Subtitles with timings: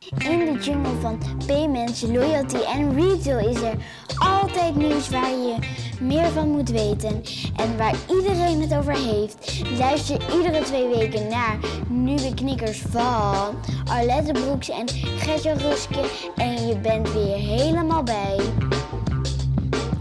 [0.00, 3.74] In de jungle van payments, loyalty en retail is er
[4.18, 5.54] altijd nieuws waar je
[6.00, 7.22] meer van moet weten
[7.56, 9.62] en waar iedereen het over heeft.
[9.78, 11.58] Luister iedere twee weken naar
[11.88, 18.40] nieuwe knikkers van Arlette Broeks en Gertje Ruske en je bent weer helemaal bij.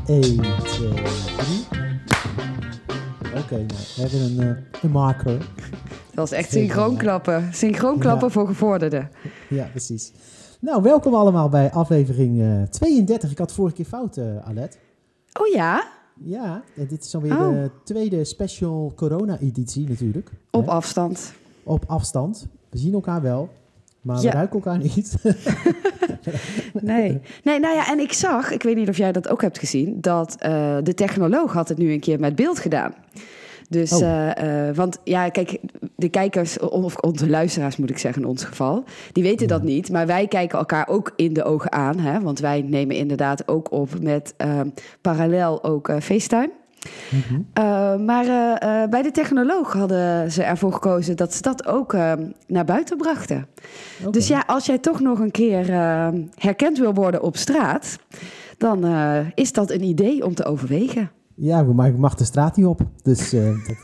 [0.08, 0.22] 1,
[0.64, 1.04] 2, 3.
[3.36, 5.38] Oké, nou, we hebben een, uh, een marker.
[6.18, 7.50] Dat was echt synchroon klappen.
[7.54, 8.34] Synchroon klappen Ja.
[8.34, 9.10] voor gevorderden.
[9.50, 10.12] Ja, precies.
[10.60, 13.32] Nou, welkom allemaal bij aflevering eh 32.
[13.32, 14.78] Ik had vorige keer fout, eh Alet.
[15.40, 15.88] Oh ja,
[16.24, 17.50] Ja, en dit is alweer Oh.
[17.50, 20.30] de tweede special corona-editie natuurlijk.
[20.52, 20.72] op Hè?
[20.72, 21.34] afstand.
[21.64, 22.48] Op afstand.
[22.70, 23.50] We zien elkaar wel,
[24.02, 24.22] maar Ja.
[24.22, 25.16] we ruiken elkaar niet.
[26.82, 27.22] Nee.
[27.44, 30.02] nee, nou ja, en ik zag, ik weet niet of jij dat ook hebt gezien,
[30.02, 32.94] dat eh, de technoloog had het nu een keer met beeld gedaan.
[33.70, 34.02] Dus, Oh.
[34.02, 35.60] eh, eh, want ja, kijk,
[35.96, 39.92] de kijkers, of onze luisteraars moet ik zeggen in ons geval, die weten dat niet.
[39.92, 43.72] Maar wij kijken elkaar ook in de ogen aan, hè, want wij nemen inderdaad ook
[43.72, 44.60] op met eh,
[45.02, 46.52] parallel ook eh, FaceTime.
[47.12, 48.06] Mhm.
[48.06, 48.26] Maar
[48.90, 51.94] bij de technoloog hadden ze ervoor gekozen dat ze dat ook
[52.48, 53.48] naar buiten brachten.
[54.12, 55.72] Dus ja, als jij toch nog een keer
[56.36, 58.00] herkend wil worden op straat,
[58.58, 58.86] dan
[59.36, 61.12] is dat een idee om te overwegen.
[61.40, 62.82] Ja, maar ik mag de straat niet op.
[63.02, 63.78] Dus uh, Oké,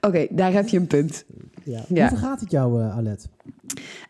[0.00, 1.24] okay, daar heb je een punt.
[1.64, 1.84] Ja.
[1.88, 2.08] ja.
[2.08, 3.28] Hoe vergaat het jou, uh, Alet?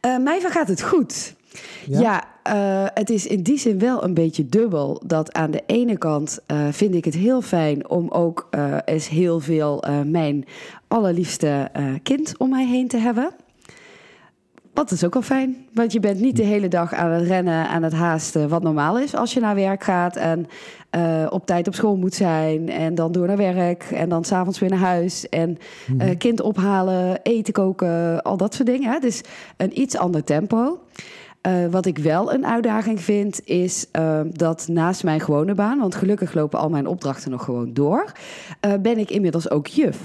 [0.07, 1.35] Uh, mij vergaat het goed.
[1.87, 5.03] Ja, ja uh, het is in die zin wel een beetje dubbel.
[5.07, 9.09] Dat aan de ene kant uh, vind ik het heel fijn om ook uh, eens
[9.09, 10.45] heel veel mijn
[10.89, 11.71] allerliefste
[12.03, 13.31] kind om mij heen te hebben.
[14.77, 17.69] Dat is ook wel fijn, want je bent niet de hele dag aan het rennen,
[17.69, 20.47] aan het haasten, wat normaal is als je naar werk gaat en
[20.97, 24.59] uh, op tijd op school moet zijn en dan door naar werk en dan s'avonds
[24.59, 26.01] weer naar huis en -hmm.
[26.01, 28.93] uh, kind ophalen, eten koken, al dat soort dingen.
[28.93, 28.99] Hè?
[28.99, 29.21] Dus
[29.57, 30.81] een iets ander tempo.
[31.47, 35.95] Uh, wat ik wel een uitdaging vind, is uh, dat naast mijn gewone baan, want
[35.95, 38.13] gelukkig lopen al mijn opdrachten nog gewoon door,
[38.67, 39.99] uh, ben ik inmiddels ook juf.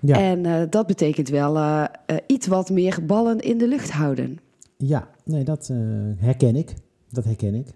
[0.00, 0.16] Ja.
[0.18, 4.38] En uh, dat betekent wel uh, uh, iets wat meer ballen in de lucht houden.
[4.76, 5.70] Ja, nee, dat
[6.16, 6.74] herken ik.
[7.10, 7.66] Dat herken ik.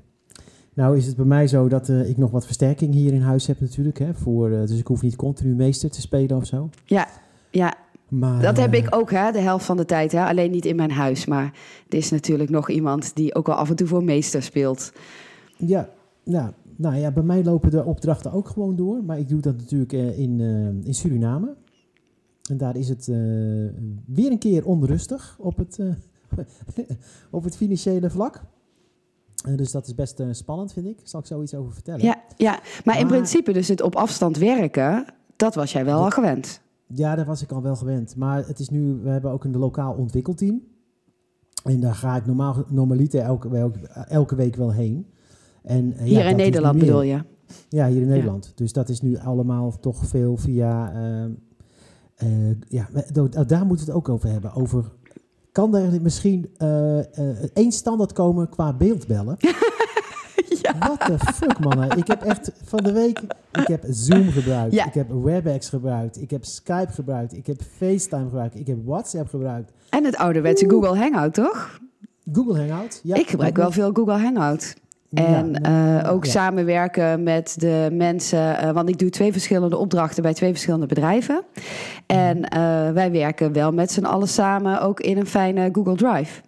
[0.74, 3.60] Nou is het bij mij zo dat ik nog wat versterking hier in huis heb
[3.60, 3.98] natuurlijk.
[3.98, 6.68] Hè, voor, dus ik hoef niet continu meester te spelen of zo.
[6.84, 7.08] Ja,
[7.50, 7.74] ja.
[8.08, 10.12] Maar, dat heb ik ook, hè, de helft van de tijd.
[10.12, 10.24] Hè?
[10.24, 11.26] Alleen niet in mijn huis.
[11.26, 11.52] Maar
[11.88, 14.92] er is natuurlijk nog iemand die ook wel af en toe voor meester speelt.
[15.56, 15.88] Ja,
[16.24, 19.04] nou, nou ja, bij mij lopen de opdrachten ook gewoon door.
[19.04, 20.40] Maar ik doe dat natuurlijk in,
[20.84, 21.54] in Suriname.
[22.50, 23.16] En daar is het uh,
[24.06, 25.94] weer een keer onrustig op het, uh,
[27.30, 28.42] op het financiële vlak.
[29.48, 31.00] Uh, dus dat is best spannend, vind ik.
[31.02, 32.04] Zal ik zo iets over vertellen?
[32.04, 32.50] Ja, ja.
[32.50, 35.04] maar, maar in principe dus het op afstand werken,
[35.36, 36.60] dat was jij wel al gewend.
[36.86, 38.16] Ja, daar was ik al wel gewend.
[38.16, 40.62] Maar het is nu, we hebben ook een lokaal ontwikkelteam.
[41.64, 43.78] En daar ga ik normaal, normaliter elke, elke,
[44.08, 45.06] elke week wel heen.
[45.62, 47.24] En, hier ja, in Nederland bedoel je?
[47.68, 48.44] Ja, hier in Nederland.
[48.44, 48.52] Ja.
[48.54, 50.92] Dus dat is nu allemaal toch veel via...
[52.22, 52.88] Uh, ja,
[53.46, 54.54] daar moeten we het ook over hebben.
[54.54, 54.84] Over,
[55.52, 57.02] kan er misschien uh, uh,
[57.52, 59.36] één standaard komen qua beeldbellen?
[60.62, 60.78] ja.
[60.78, 61.96] What the fuck, man.
[61.96, 63.22] Ik heb echt van de week...
[63.52, 64.74] Ik heb Zoom gebruikt.
[64.74, 64.86] Ja.
[64.86, 66.20] Ik heb WebEx gebruikt.
[66.20, 67.36] Ik heb Skype gebruikt.
[67.36, 68.54] Ik heb FaceTime gebruikt.
[68.54, 69.72] Ik heb WhatsApp gebruikt.
[69.90, 71.80] En het ouderwetse Google Hangout, toch?
[72.32, 73.16] Google Hangout, ja.
[73.16, 74.74] Ik gebruik wel veel Google Hangout.
[75.14, 76.30] En ja, uh, ook ja.
[76.30, 78.64] samenwerken met de mensen.
[78.64, 81.42] Uh, want ik doe twee verschillende opdrachten bij twee verschillende bedrijven.
[82.06, 86.42] En uh, wij werken wel met z'n allen samen ook in een fijne Google Drive.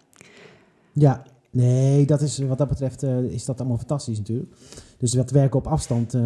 [0.91, 4.51] Ja, nee, dat is, wat dat betreft is dat allemaal fantastisch natuurlijk.
[4.97, 6.17] Dus dat werken op afstand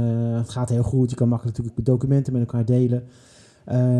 [0.46, 1.10] gaat heel goed.
[1.10, 3.04] Je kan makkelijk natuurlijk documenten met elkaar delen.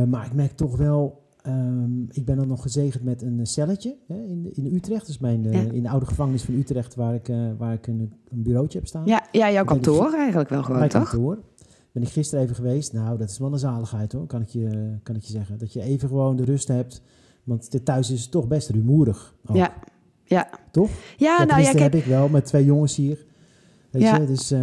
[0.10, 4.16] maar ik merk toch wel Um, ik ben dan nog gezegend met een celletje hè,
[4.16, 5.06] in, in Utrecht.
[5.06, 5.72] Dus mijn, uh, ja.
[5.72, 8.88] in de oude gevangenis van Utrecht, waar ik, uh, waar ik een, een, bureautje heb
[8.88, 9.06] staan.
[9.06, 11.10] Ja, ja jouw kantoor ik, eigenlijk wel gewoon, mijn toch?
[11.10, 11.40] kantoor.
[11.92, 12.94] Ben ik gisteren even geweest.
[12.94, 15.58] Nou, dat is wel een zaligheid hoor, kan ik je, kan ik je zeggen.
[15.58, 17.02] Dat je even gewoon de rust hebt.
[17.44, 19.36] Want thuis is het toch best rumoerig.
[19.46, 19.56] Ook.
[19.56, 19.74] Ja,
[20.24, 20.50] ja.
[20.72, 20.90] Toch?
[21.18, 23.26] Ja, ja nou ja, heb ik wel met twee jongens hier.
[23.92, 24.18] Weet ja.
[24.18, 24.60] je, dus, uh,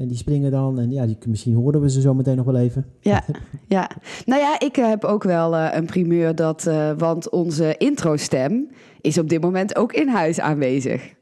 [0.00, 0.78] en die springen dan.
[0.78, 2.86] En ja, die, misschien horen we ze zo meteen nog wel even.
[3.00, 3.24] Ja,
[3.66, 3.90] ja.
[4.26, 6.66] Nou ja, ik heb ook wel uh, een primeur dat...
[6.66, 8.68] Uh, want onze introstem
[9.00, 11.16] is op dit moment ook in huis aanwezig.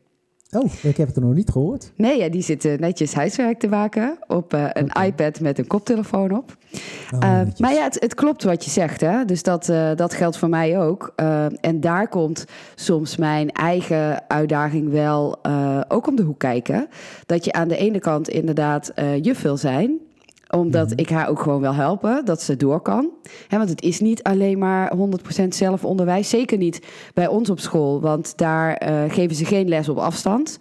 [0.51, 1.93] Oh, ik heb het er nog niet gehoord.
[1.97, 5.07] Nee, ja, die zit netjes huiswerk te maken op uh, een okay.
[5.07, 6.57] iPad met een koptelefoon op.
[7.15, 9.25] Oh, uh, maar ja, het, het, klopt wat je zegt, hè?
[9.25, 11.13] Dus dat, uh, dat geldt voor mij ook.
[11.61, 12.45] En daar komt
[12.75, 15.39] soms mijn eigen uitdaging wel
[15.89, 16.89] ook om de hoek kijken.
[17.27, 20.01] Dat je aan de ene kant inderdaad juf wil zijn.
[20.55, 20.99] Omdat Mhm.
[20.99, 23.11] ik haar ook gewoon wil helpen, dat ze door kan.
[23.49, 26.29] Want het is niet alleen maar 100% zelfonderwijs.
[26.29, 30.59] Zeker niet bij ons op school, want daar eh, geven ze geen les op afstand.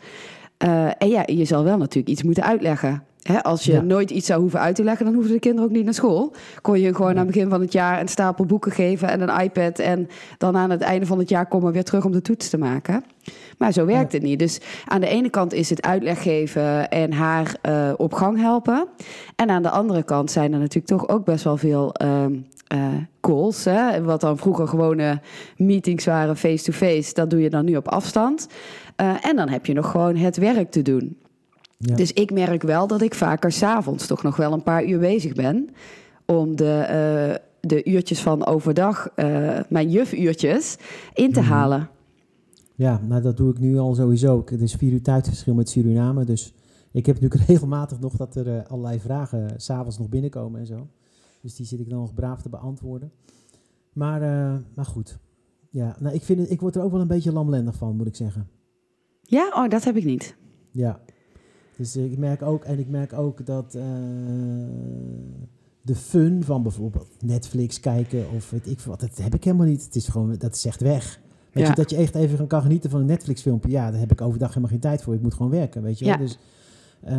[0.58, 3.04] Eh, en ja, je zal wel natuurlijk iets moeten uitleggen.
[3.42, 3.82] Als je Ja.
[3.82, 6.34] nooit iets zou hoeven uit te leggen, dan hoeven de kinderen ook niet naar school.
[6.62, 9.42] Kon je gewoon aan het begin van het jaar een stapel boeken geven en een
[9.42, 9.80] iPad.
[9.80, 10.08] En
[10.38, 12.58] dan aan het einde van het jaar komen we weer terug om de toets te
[12.58, 13.04] maken.
[13.58, 14.40] Maar zo werkt het niet.
[14.40, 18.88] Dus aan de ene kant is het uitleg geven en haar eh, op gang helpen.
[19.36, 22.34] En aan de andere kant zijn er natuurlijk toch ook best wel veel ehm,
[22.68, 22.80] eh,
[23.22, 23.66] calls.
[23.66, 24.04] Hè?
[24.04, 25.22] Wat dan vroeger gewone
[25.58, 27.14] meetings waren face-to-face.
[27.14, 28.48] Dat doe je dan nu op afstand.
[28.96, 31.18] Eh, en dan heb je nog gewoon het werk te doen.
[31.78, 31.96] Ja.
[31.96, 35.34] Dus ik merk wel dat ik vaker s'avonds toch nog wel een paar uur bezig
[35.34, 35.70] ben.
[36.26, 40.78] Om de, eh, de uurtjes van overdag, eh, mijn jufuurtjes,
[41.14, 41.50] in te Mhm.
[41.50, 41.90] halen.
[42.76, 44.42] Ja, nou dat doe ik nu al sowieso.
[44.46, 46.26] Het is vier uur tijdverschil met Suriname.
[46.26, 46.54] Dus
[46.92, 50.66] ik heb natuurlijk regelmatig nog dat er eh, allerlei vragen s s'avonds nog binnenkomen en
[50.66, 50.88] zo.
[51.42, 53.12] Dus die zit ik dan nog braaf te beantwoorden.
[53.94, 54.20] Maar,
[54.76, 55.18] maar goed.
[55.70, 58.08] Ja, nou, ik, vind het, ik word er ook wel een beetje lamlendig van, moet
[58.08, 58.48] ik zeggen.
[59.22, 60.36] Ja, oh, dat heb ik niet.
[60.72, 61.00] Ja.
[61.78, 63.84] Dus ik merk ook, en ik merk ook dat eh,
[65.82, 69.84] de fun van bijvoorbeeld Netflix kijken of weet ik wat, dat heb ik helemaal niet.
[69.86, 71.20] Het is gewoon, dat is echt weg.
[71.52, 71.70] Weet Ja.
[71.70, 74.22] je, dat je echt even kan genieten van een Netflix filmpje, ja, daar heb ik
[74.22, 75.14] overdag helemaal geen tijd voor.
[75.14, 76.06] Ik moet gewoon werken, weet je.
[76.06, 76.18] Ja.
[76.18, 76.38] Dus,
[77.02, 77.14] eh,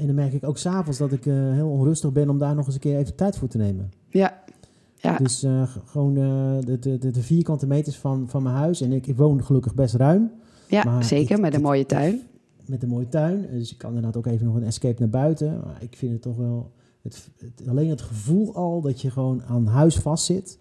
[0.00, 2.64] en dan merk ik ook s'avonds dat ik eh, heel onrustig ben om daar nog
[2.66, 3.90] eens een keer even tijd voor te nemen.
[4.08, 4.42] Ja,
[4.96, 5.16] ja.
[5.16, 5.46] Dus
[5.84, 8.80] gewoon de, de, de, vierkante meters van, van mijn huis.
[8.80, 10.30] En ik, ik woon gelukkig best ruim.
[10.68, 12.20] ja maar zeker, ik- met een mooie tuin.
[12.68, 13.46] Met een mooie tuin.
[13.50, 15.60] Dus ik kan inderdaad ook even nog een escape naar buiten.
[15.64, 16.72] Maar ik vind het toch wel...
[17.02, 20.58] Het, het- alleen het gevoel al dat je gewoon aan huis vastzit,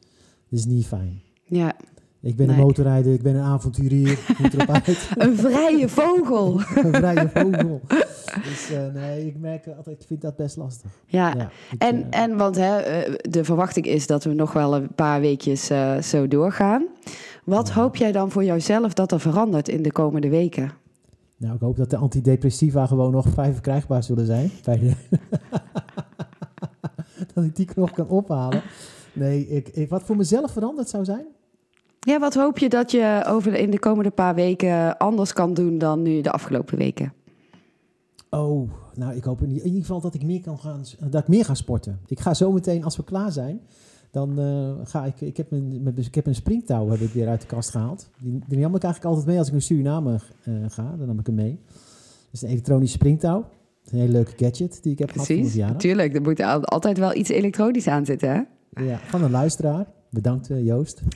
[0.50, 1.22] is niet fijn.
[1.44, 1.74] Ja,
[2.19, 2.56] Ik ben Nee.
[2.56, 5.10] een motorrijder, ik ben een avonturier, moet erop uit.
[5.18, 6.60] een vrije vogel.
[6.84, 7.81] een vrije vogel.
[8.44, 10.92] Dus eh, nee, ik merk altijd, ik vind dat best lastig.
[11.06, 14.54] Ja, Ja, ik, En, eh, en want hè, eh, de verwachting is dat we nog
[14.54, 16.86] wel een paar weekjes eh, zo doorgaan.
[17.44, 20.72] Wat hoop jij dan voor jouzelf dat er verandert in de komende weken?
[21.38, 24.52] Nou, ik hoop dat de antidepressiva gewoon nog vrij verkrijgbaar zullen zijn.
[24.64, 24.94] Bij de
[27.34, 28.62] dat ik die nog kan ophalen.
[29.14, 31.26] Nee, ik, ik, wat voor mezelf veranderd zou zijn?
[32.00, 35.54] Ja, wat hoop je dat je over de, in de komende paar weken anders kan
[35.54, 37.14] doen dan nu de afgelopen weken?
[38.30, 41.46] Oh, nou, ik hoop in ieder geval dat ik meer kan gaan, dat ik meer
[41.46, 42.00] ga sporten.
[42.08, 43.62] Ik ga zo meteen, als we klaar zijn,
[44.16, 47.28] dan eh, ga ik, ik heb, een, mijn- ik heb een springtouw heb ik weer
[47.28, 48.10] uit de kast gehaald.
[48.22, 51.20] Die, die nam ik eigenlijk altijd mee als ik naar Suriname eh, ga, dan nam
[51.20, 51.60] ik hem mee.
[51.68, 51.78] Dat
[52.32, 53.40] is een elektronische springtouw.
[53.42, 53.50] Dat
[53.86, 56.16] is een hele leuke gadget die ik heb gehad voor mijn Precies, natuurlijk.
[56.16, 58.42] Er moet al- altijd wel iets elektronisch aan zitten, hè?
[58.84, 59.86] Ja, van een luisteraar.
[60.10, 61.02] Bedankt eh, Joost.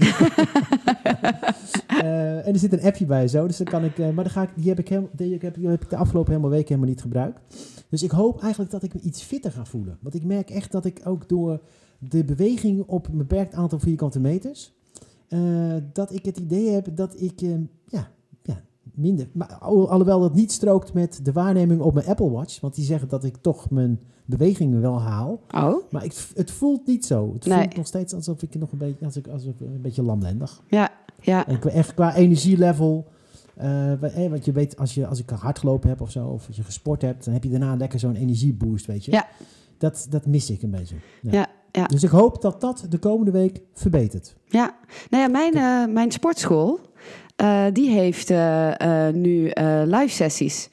[2.44, 3.98] En er zit een appje bij zo, dus dan kan ik.
[3.98, 6.30] maar dan ga ik, die, heb ik helemaal, die, heb, die heb ik de afgelopen
[6.31, 7.40] helemaal weken helemaal niet gebruikt.
[7.90, 9.98] Dus ik hoop eigenlijk dat ik me iets fitter ga voelen.
[10.01, 11.60] Want ik merk echt dat ik ook door
[12.00, 14.74] de beweging op een beperkt aantal vierkante meters,
[15.28, 15.40] eh,
[15.94, 17.50] dat ik het idee heb dat ik eh,
[17.88, 18.12] ja,
[18.44, 18.62] ja,
[18.94, 19.30] minder.
[19.34, 22.86] Maar al- alhoewel dat niet strookt met de waarneming op mijn Apple Watch, want die
[22.86, 25.42] zeggen dat ik toch mijn bewegingen wel haal.
[25.56, 27.34] Oh, Maar ik, het voelt niet zo.
[27.34, 27.57] Het Nee.
[27.62, 30.62] voelt nog steeds alsof ik nog een beetje, als ik, alsof ik een beetje lamlendig.
[30.68, 30.90] ja,
[31.22, 33.06] ja, En echt qua energielevel.
[33.56, 36.48] eh, eh, want je weet, als, je, als ik hard gelopen heb of zo, of
[36.48, 39.12] als je gesport hebt, dan heb je daarna lekker zo'n energieboost, weet je.
[39.12, 39.28] Ja.
[39.78, 40.96] Dat, dat mis ik een beetje.
[41.22, 41.31] Ja.
[41.31, 41.86] ja, ja.
[41.86, 44.36] Dus ik hoop dat dat de komende week verbetert.
[44.45, 44.75] Ja,
[45.10, 46.80] nou ja, mijn, eh, mijn sportschool,
[47.36, 49.51] eh, die heeft eh, nu
[49.86, 50.70] live sessies.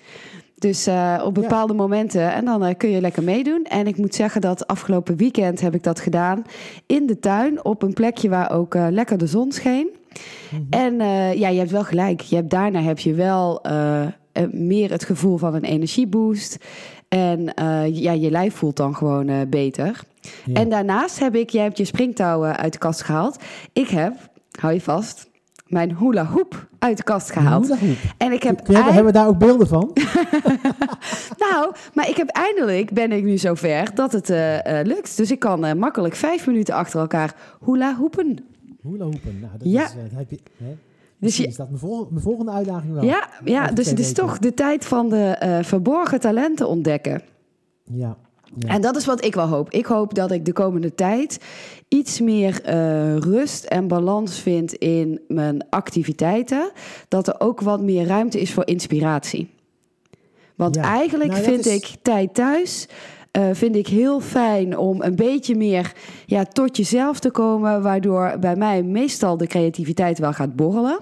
[0.59, 0.89] Dus
[1.25, 3.65] op bepaalde momenten, en dan kun je lekker meedoen.
[3.65, 6.43] En ik moet zeggen dat afgelopen weekend heb ik dat gedaan
[6.87, 9.89] in de tuin, op een plekje waar ook lekker de zon scheen.
[10.51, 10.63] Mhm.
[10.71, 10.95] En
[11.39, 12.21] ja, je hebt wel gelijk.
[12.21, 13.61] Je hebt, daarna heb je wel
[14.51, 16.59] meer het gevoel van een energieboost.
[17.17, 20.01] En eh, ja, je lijf voelt dan gewoon eh, beter.
[20.45, 20.55] Ja.
[20.55, 23.39] En daarnaast heb ik, jij hebt je springtouwen uit de kast gehaald.
[23.73, 24.13] Ik heb,
[24.61, 25.29] hou je vast,
[25.67, 27.75] mijn hula hoop uit de kast gehaald.
[28.17, 29.91] En ik heb, eind- hebben we daar ook beelden van?
[31.51, 35.17] nou, maar ik heb eindelijk, ben ik nu zover dat het eh, lukt.
[35.17, 38.39] Dus ik kan makkelijk vijf minuten achter elkaar hula hoepen.
[38.83, 39.39] Hula hoepen.
[39.41, 39.85] Nou, dat Ja.
[39.85, 40.77] is, heb je, hè?
[41.19, 43.05] Dus je- is dat mijn, vol- mijn volgende uitdaging wel.
[43.05, 44.25] Ja, ja dus het is weken.
[44.25, 47.23] toch de tijd van de eh, verborgen talenten ontdekken.
[47.85, 48.17] Ja.
[48.59, 48.69] ja.
[48.69, 49.71] En dat is wat ik wel hoop.
[49.71, 51.39] Ik hoop dat ik de komende tijd
[51.89, 56.71] iets meer eh, rust en balans vind in mijn activiteiten.
[57.09, 59.51] Dat er ook wat meer ruimte is voor inspiratie.
[60.57, 60.83] Want Ja.
[60.83, 62.89] eigenlijk Nou, vind is- ik tijd thuis.
[63.37, 65.93] Eh, vind ik heel fijn om een beetje meer
[66.27, 70.99] ja, tot jezelf te komen, waardoor bij mij meestal de creativiteit wel gaat borrelen.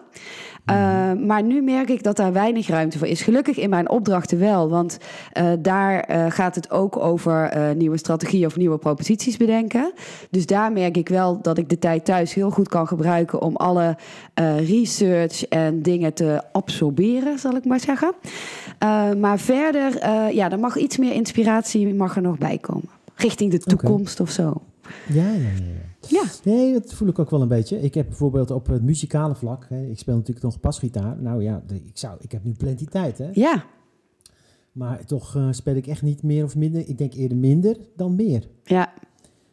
[0.71, 3.23] Uh, maar nu merk ik dat daar weinig ruimte voor is.
[3.23, 4.99] Gelukkig in mijn opdrachten wel, want
[5.39, 9.93] uh, daar uh, gaat het ook over nieuwe strategieën of nieuwe proposities bedenken.
[10.31, 13.57] Dus daar merk ik wel dat ik de tijd thuis heel goed kan gebruiken om
[13.57, 13.97] alle
[14.57, 18.13] research en dingen te absorberen, zal ik maar zeggen.
[19.19, 22.89] Maar verder, ja, er mag iets meer inspiratie mag er nog bij komen.
[23.15, 24.27] Richting de toekomst okay.
[24.27, 24.63] of zo.
[25.09, 25.83] Ja, ja, ja.
[26.09, 26.23] Ja.
[26.45, 27.81] Nee, dat voel ik ook wel een beetje.
[27.81, 31.17] Ik heb bijvoorbeeld op het muzikale vlak, hè, ik speel natuurlijk nog pasgitaar.
[31.23, 33.29] Nou ja, ik, zou, ik heb nu plenty tijd, hè?
[33.33, 33.65] Ja.
[34.73, 36.89] Maar toch uh, speel ik echt niet meer of minder.
[36.89, 38.49] Ik denk eerder minder dan meer.
[38.65, 38.93] Ja.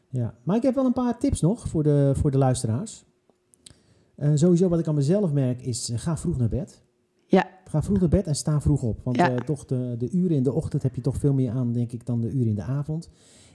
[0.09, 3.05] Ja, maar ik heb wel een paar tips nog voor de, voor de luisteraars.
[4.33, 6.81] Sowieso wat ik aan mezelf merk is, ga vroeg naar bed.
[7.31, 7.49] Ja.
[7.65, 8.99] Ga vroeg naar bed en sta vroeg op.
[9.03, 9.35] Want ja.
[9.35, 12.05] toch de, de uren in de ochtend heb je toch veel meer aan, denk ik,
[12.05, 13.09] dan de uren in de avond.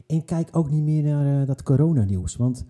[0.07, 2.37] En kijk ook niet meer naar dat coronanieuws.
[2.37, 2.65] Want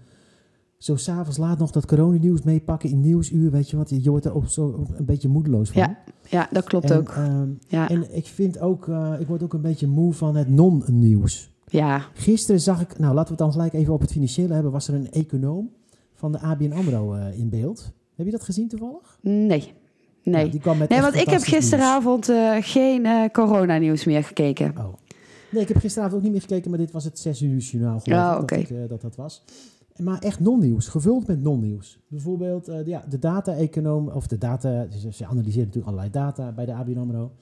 [0.79, 4.35] zo s'avonds laat nog dat coronanieuws meepakken in nieuwsuur, weet je wat, je wordt er
[4.35, 5.83] ook zo een beetje moedeloos van.
[5.83, 5.99] Ja,
[6.29, 7.15] ja dat klopt en, ook.
[7.17, 7.89] Um, ja.
[7.89, 11.55] En ik vind ook, uh, ik word ook een beetje moe van het non-nieuws.
[11.67, 12.07] Ja.
[12.15, 14.89] Gisteren zag ik, nou laten we het dan gelijk even op het financiële hebben, was
[14.89, 15.71] er een econoom
[16.15, 17.93] van de ABN AMRO uh, in beeld.
[18.15, 19.19] Heb je dat gezien toevallig?
[19.23, 19.73] Nee.
[20.31, 24.25] Nee, ja, die kwam met nee want ik heb gisteravond uh, geen uh, coronanieuws meer
[24.25, 24.75] gekeken.
[24.79, 24.95] Oh.
[25.51, 28.01] Nee, ik heb gisteravond ook niet meer gekeken, maar dit was het 6 uur journaal
[28.01, 28.59] geloof oh, okay.
[28.59, 29.45] dat, ik, uh, dat dat was.
[29.97, 31.99] Maar echt non-nieuws, gevuld met non-nieuws.
[32.09, 36.53] Bijvoorbeeld uh, de, ja, de data-econoom, of de data, ze, ze analyseren natuurlijk allerlei data
[36.53, 37.33] bij de ABN AMRO.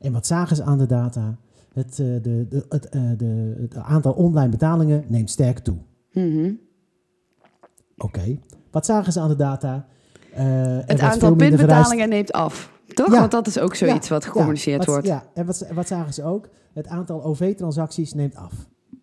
[0.00, 1.38] En wat zagen ze aan de data?
[1.72, 5.76] Het, uh, de, de, het, de, het aantal online betalingen neemt sterk toe.
[6.12, 6.58] Mm -hmm.
[7.96, 8.18] Oké.
[8.18, 8.40] Okay.
[8.70, 9.86] Wat zagen ze aan de data?
[10.86, 12.72] Het aantal pinbetalingen neemt af.
[12.94, 13.12] Toch?
[13.12, 13.18] Ja.
[13.18, 14.14] Want dat is ook zoiets ja.
[14.14, 15.06] wat gecommuniceerd wat, wordt.
[15.06, 16.48] Ja, en wat, wat zagen ze ook?
[16.72, 18.52] Het aantal OV-transacties neemt af.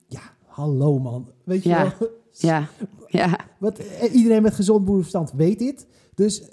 [0.07, 1.31] Ja, hallo man.
[1.43, 1.91] Weet je wel?
[2.31, 2.67] Ja,
[3.07, 3.39] ja.
[3.57, 3.79] Wat,
[4.11, 5.87] iedereen met gezond boerenverstand weet dit.
[6.15, 6.43] Dus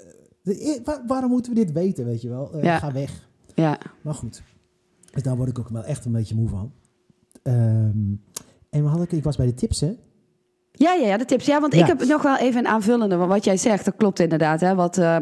[0.41, 2.55] de, waar, waarom moeten we dit weten, weet je wel?
[2.55, 2.77] Uh, Ja.
[2.77, 3.29] Ga weg.
[3.55, 3.79] ja.
[4.01, 4.43] Maar goed.
[5.11, 6.71] Dus daar word ik ook wel echt een beetje moe van.
[7.43, 8.15] Ehm,
[8.69, 9.95] en ik was bij de tips, hè?
[10.79, 11.45] Ja, ja, ja, de tips.
[11.45, 11.81] Ja, want Ja.
[11.81, 13.15] ik heb nog wel even een aanvullende.
[13.15, 14.59] Want wat jij zegt, dat klopt inderdaad.
[14.59, 14.75] Hè?
[14.75, 15.15] Wat, eh,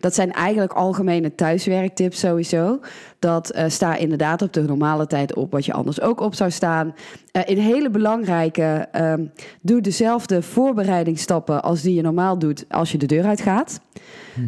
[0.00, 2.80] dat zijn eigenlijk algemene thuiswerktips sowieso.
[3.18, 6.50] Dat eh sta inderdaad op de normale tijd op, wat je anders ook op zou
[6.50, 6.94] staan.
[7.32, 9.24] Eh een hele belangrijke, ehm,
[9.62, 13.80] doe dezelfde voorbereidingsstappen als die je normaal doet als je de deur uitgaat.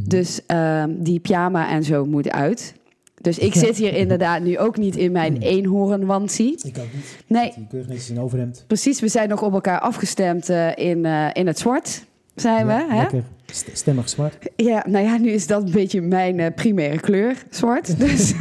[0.08, 2.74] Dus ehm, die pyjama en zo moet uit.
[3.22, 6.58] Dus ik zit hier inderdaad nu ook niet in mijn eenhoornwansie.
[6.62, 7.16] Ik ook niet.
[7.26, 8.64] Nee, Die keurig netjes in overhemd.
[8.66, 12.86] Precies, we zijn nog op elkaar afgestemd eh, in, eh, in het zwart, zijn Ja,
[12.86, 12.94] we.
[12.94, 13.00] Hè?
[13.00, 14.36] Lekker st- stemmig zwart.
[14.56, 17.98] Ja, nou ja, nu is dat een beetje mijn eh, primaire kleur, zwart.
[18.06, 18.32] Dus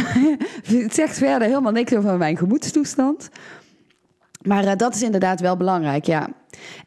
[0.82, 3.28] het zegt verder helemaal niks over mijn gemoedstoestand.
[4.42, 6.28] Maar dat is inderdaad wel belangrijk, ja.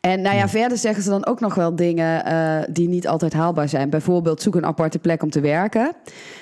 [0.01, 0.50] En nou ja, Ja.
[0.50, 2.24] verder zeggen ze dan ook nog wel dingen
[2.74, 3.89] die niet altijd haalbaar zijn.
[3.89, 5.91] Bijvoorbeeld zoek een aparte plek om te werken.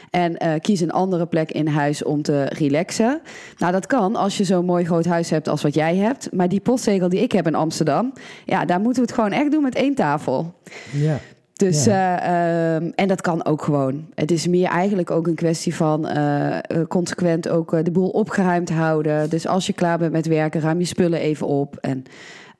[0.09, 3.21] En eh, kies een andere plek in huis om te relaxen.
[3.57, 6.29] Nou, dat kan als je zo'n mooi groot huis hebt als wat jij hebt.
[6.31, 8.13] Maar die postzegel die ik heb in Amsterdam...
[8.45, 10.53] ja, daar moeten we het gewoon echt doen met één tafel.
[10.91, 11.19] Ja.
[11.53, 12.21] Dus, Ja.
[12.21, 14.05] eh, ehm, en dat kan ook gewoon.
[14.15, 19.29] Het is meer eigenlijk ook een kwestie van eh, consequent ook de boel opgeruimd houden.
[19.29, 21.77] Dus als je klaar bent met werken, ruim je spullen even op.
[21.81, 22.03] En,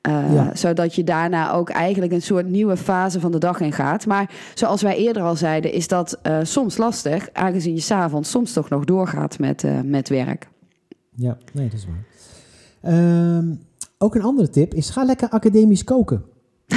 [0.08, 0.50] eh, Ja.
[0.54, 4.06] Zodat je daarna ook eigenlijk een soort nieuwe fase van de dag in gaat.
[4.06, 7.28] Maar zoals wij eerder al zeiden, is dat eh, soms lastig.
[7.32, 10.48] Aangezien je s'avonds soms toch nog doorgaat met, eh, met werk.
[11.14, 12.04] ja, nee, dat is waar.
[12.92, 13.46] Ehm,
[13.98, 16.22] ook een andere tip is, ga lekker academisch koken.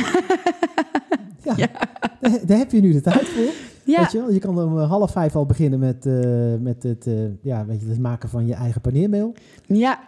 [1.44, 1.56] ja,
[2.20, 3.44] Daar, daar heb je nu de tijd voor.
[3.84, 4.32] Ja, Weet je, wel?
[4.32, 6.06] je kan om half vijf al beginnen met,
[6.62, 7.08] met het,
[7.42, 9.34] ja, weet je, het maken van je eigen paneermeel.
[9.68, 10.00] ja.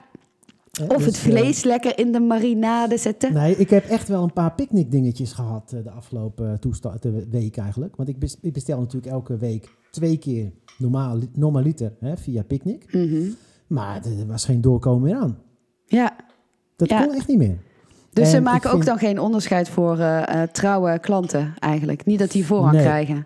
[0.81, 3.33] Of het eh, vlees lekker in de marinade zetten.
[3.33, 7.27] Nee, ik heb echt wel een paar picknick dingetjes gehad eh, de afgelopen toesta- de
[7.29, 7.95] week eigenlijk.
[7.95, 12.93] Want ik, bes- ik bestel natuurlijk elke week twee keer normaal, normaliter hè, via Picnic.
[12.93, 13.23] Mhm.
[13.67, 15.37] Maar er was geen doorkomen meer aan.
[15.85, 16.15] Ja,
[16.75, 17.05] Dat Ja.
[17.05, 17.57] kon echt niet meer.
[18.13, 22.05] Dus En ze maken ook vind- dan geen onderscheid voor eh, eh, trouwe klanten eigenlijk.
[22.05, 22.81] Niet dat die voorrang Nee.
[22.83, 23.25] krijgen.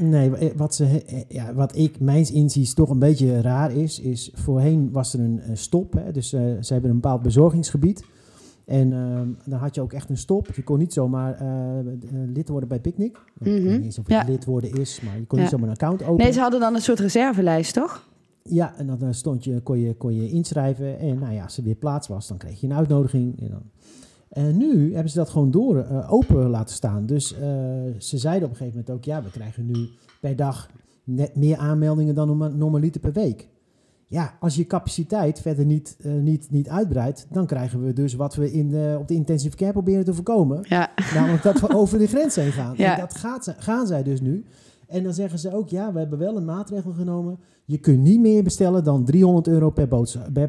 [0.00, 4.00] Nee, wa- wat, ze, eh, ja, wat ik, mijns inziens, toch een beetje raar is,
[4.00, 5.92] is voorheen was er een, eh, stop.
[5.92, 8.04] Hè, dus eh, ze hebben een bepaald bezorgingsgebied.
[8.64, 10.46] En ehm, dan had je ook echt een stop.
[10.54, 11.84] Je kon niet zomaar eh, eh,
[12.34, 13.16] lid worden bij Picnic.
[13.16, 13.72] Ik weet Mhm.
[13.72, 14.24] niet eens of het Ja.
[14.32, 15.44] lid worden is, maar je kon Ja.
[15.44, 16.16] niet zomaar een account openen.
[16.24, 18.08] Nee, ze hadden dan een soort reservelijst, toch?
[18.42, 20.98] Ja, en dan eh, stond je, kon, je, kon je inschrijven.
[20.98, 23.40] En nou ja, als er weer plaats was, dan kreeg je een uitnodiging.
[23.40, 23.62] En, dan.
[24.30, 27.06] En nu hebben ze dat gewoon door eh, open laten staan.
[27.06, 27.40] Dus eh,
[27.98, 29.04] ze zeiden op een gegeven moment ook...
[29.04, 29.88] ja, we krijgen nu
[30.20, 30.70] per dag
[31.04, 33.48] net meer aanmeldingen dan norma- normaliter per week.
[34.06, 37.26] Ja, als je capaciteit verder niet, eh, niet, niet uitbreidt...
[37.30, 40.60] dan krijgen we dus wat we in, de- op de intensive care proberen te voorkomen.
[40.68, 40.90] Ja.
[41.14, 42.74] Namelijk dat we over de grens heen gaan.
[42.76, 42.94] Ja.
[42.94, 44.44] En dat gaat, gaan zij dus nu.
[44.90, 47.38] En dan zeggen ze ook, ja, we hebben wel een maatregel genomen.
[47.64, 50.48] Je kunt niet meer bestellen dan 300 euro per, boodschap, per,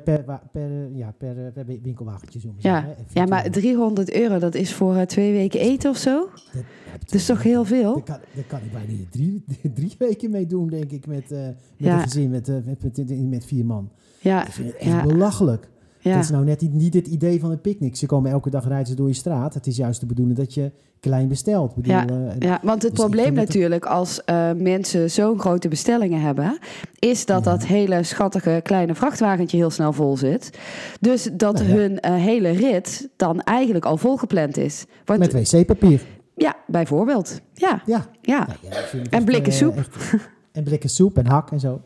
[0.51, 2.39] per, ja, per, eh, per winkelwagentje.
[2.39, 2.81] We Ja.
[2.81, 6.29] zeggen, Ja, maar voor- 300 euro, dat is voor eh, twee weken eten of zo?
[6.53, 6.63] Dat,
[6.99, 7.93] Dat is toch heel veel?
[7.93, 9.43] Daar kan, daar kan ik bijna drie,
[9.73, 11.93] drie weken mee doen, denk ik, met, eh, met Ja.
[11.95, 13.89] een gezin met, met, met, met vier man.
[14.21, 15.69] Ja, Ik vind het echt belachelijk.
[16.01, 16.13] Ja.
[16.13, 17.95] Dat is nou net niet, het idee van een picknick.
[17.95, 19.53] Ze komen elke dag rijden ze door je straat.
[19.53, 21.75] Het is juist de bedoeling dat je klein bestelt.
[21.75, 26.21] Bedoel, Ja, eh, Ja, want het Dus probleem natuurlijk als eh, mensen zo'n grote bestellingen
[26.21, 26.57] hebben,
[26.99, 27.51] is dat Ja.
[27.51, 30.59] dat hele schattige kleine vrachtwagentje heel snel vol zit.
[30.99, 31.75] Dus dat Nou ja.
[31.75, 34.85] hun eh, hele rit dan eigenlijk al volgepland is.
[35.05, 36.01] Want, met wc-papier.
[36.35, 37.39] ja, bijvoorbeeld.
[37.53, 38.05] Ja, Ja.
[38.21, 38.47] ja.
[38.47, 38.57] Nou
[39.01, 39.77] het En blikken soep.
[39.77, 40.13] echt-
[40.51, 41.81] en blikken soep en hak en zo.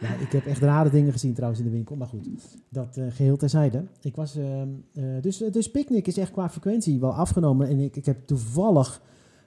[0.00, 1.96] Ja, ik heb echt rare dingen gezien trouwens in de winkel.
[1.96, 2.28] Maar goed,
[2.68, 3.84] dat eh, geheel terzijde.
[4.00, 7.68] Ik was, ehm, eh, dus, dus picknick is echt qua frequentie wel afgenomen.
[7.68, 9.02] En ik, ik heb toevallig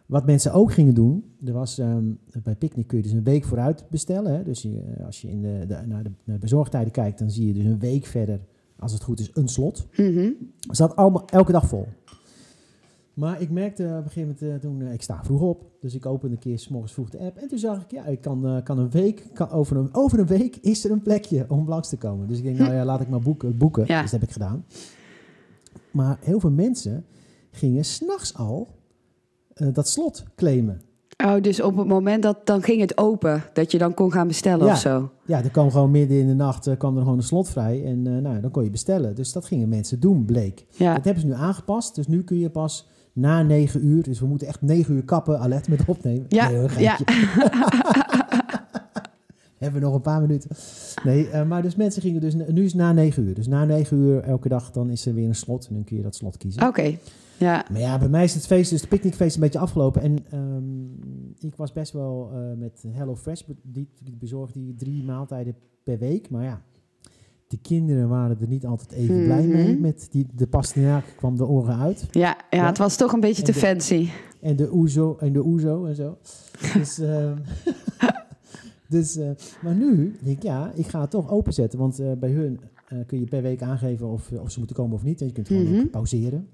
[0.06, 1.24] wat mensen ook gingen doen.
[1.46, 2.06] Er was, ehm,
[2.44, 4.32] bij picknick kun je dus een week vooruit bestellen.
[4.32, 4.44] Hè?
[4.44, 7.32] Dus je, eh, als je in de, de, naar, de, naar de bezorgtijden kijkt, dan
[7.32, 8.40] zie je dus een week verder,
[8.80, 9.88] als het goed is, een slot.
[9.98, 10.30] Mhm.
[10.68, 11.88] Het zat allemaal elke dag vol.
[13.18, 15.94] Maar ik merkte op een gegeven moment, eh, toen, eh, ik sta vroeg op, dus
[15.96, 17.38] ik opende een keer s morgens vroeg de app.
[17.38, 20.20] En toen zag ik, ja, ik kan, eh, kan een week, kan over, een, over
[20.20, 22.28] een week is er een plekje om langs te komen.
[22.28, 23.58] Dus ik denk, nou ja, laat ik maar boeken.
[23.58, 23.84] boeken.
[23.88, 24.02] Ja.
[24.02, 24.66] Dus dat heb ik gedaan.
[25.92, 27.06] Maar heel veel mensen
[27.52, 28.68] gingen s'nachts al
[29.74, 30.82] dat slot claimen.
[31.26, 34.28] Oh, dus op het moment dat dan ging het open, dat je dan kon gaan
[34.28, 34.72] bestellen Ja.
[34.72, 35.12] of zo.
[35.26, 37.86] Ja, er kwam gewoon midden in de nacht kwam er gewoon een slot vrij.
[37.86, 39.16] En nou, dan kon je bestellen.
[39.16, 40.66] Dus dat gingen mensen doen, bleek.
[40.70, 41.96] Ja, Dat hebben ze nu aangepast.
[41.96, 44.04] Dus nu kun je pas na 9 uur.
[44.04, 45.40] Dus we moeten echt 9 uur kappen.
[45.40, 46.26] Alert met opnemen.
[46.28, 46.98] Ja, Nee, hoor, ja.
[49.58, 50.50] Hebben we nog een paar minuten.
[51.04, 52.34] Nee, eh, maar dus mensen gingen dus...
[52.34, 53.34] Nu is het na 9 uur.
[53.34, 55.68] Dus na 9 uur elke dag dan is er weer een slot.
[55.68, 56.68] En dan kun je dat slot kiezen.
[56.68, 56.98] oké.
[57.38, 60.02] Ja, Maar ja, bij mij is het feest, dus het picknickfeest een beetje afgelopen.
[60.02, 63.42] En ehm, ik was best wel eh, met Hello Fresh.
[63.62, 66.30] Die, die bezorgde die drie maaltijden per week.
[66.30, 66.62] Maar ja,
[67.48, 69.56] de kinderen waren er niet altijd even blij Mhm.
[69.56, 69.78] mee.
[69.80, 72.08] Met die, de pastinaak kwam de oren uit.
[72.12, 72.66] ja, ja, Ja.
[72.66, 74.10] het was toch een beetje En te de- fancy.
[74.42, 76.18] En de oezo en de oezo en zo.
[76.74, 77.38] dus, ehm,
[78.90, 79.30] dus, eh,
[79.64, 81.80] maar nu denk ik, ja, ik ga het toch openzetten.
[81.80, 84.96] Want eh, bij hun eh, kun je per week aangeven of, of ze moeten komen
[84.96, 85.22] of niet.
[85.22, 86.48] En je kunt gewoon ook pauzeren.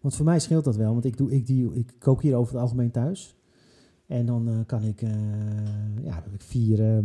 [0.00, 0.92] Want voor mij scheelt dat wel.
[0.92, 3.36] Want ik, doe, ik, die, ik kook hier over het algemeen thuis.
[4.06, 5.00] En dan kan ik,
[6.02, 7.04] ja, heb ik vier, ehm,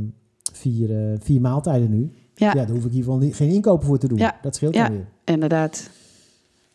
[0.54, 2.12] vier, vier maaltijden nu.
[2.40, 2.48] Ja.
[2.48, 4.18] Ja, daar hoef ik in ieder geval niet, geen inkopen voor te doen.
[4.18, 4.36] Ja.
[4.42, 4.90] Dat scheelt Ja.
[4.92, 5.06] weer.
[5.24, 5.90] Inderdaad.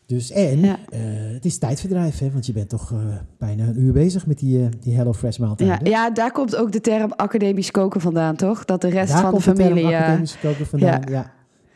[0.06, 0.78] Dus en Ja.
[0.90, 1.00] eh,
[1.32, 2.98] het is tijdverdrijf, hè, want je bent toch eh,
[3.38, 5.90] bijna een uur bezig met die, eh, die Hello Fresh Ja, maaltijden.
[5.90, 8.64] ja, daar komt ook de term academisch koken vandaan, toch?
[8.64, 9.90] Dat de rest Daar van de de familie...
[9.92, 11.02] eh, academisch koken vandaan.
[11.06, 11.10] ja.
[11.10, 11.32] Ja.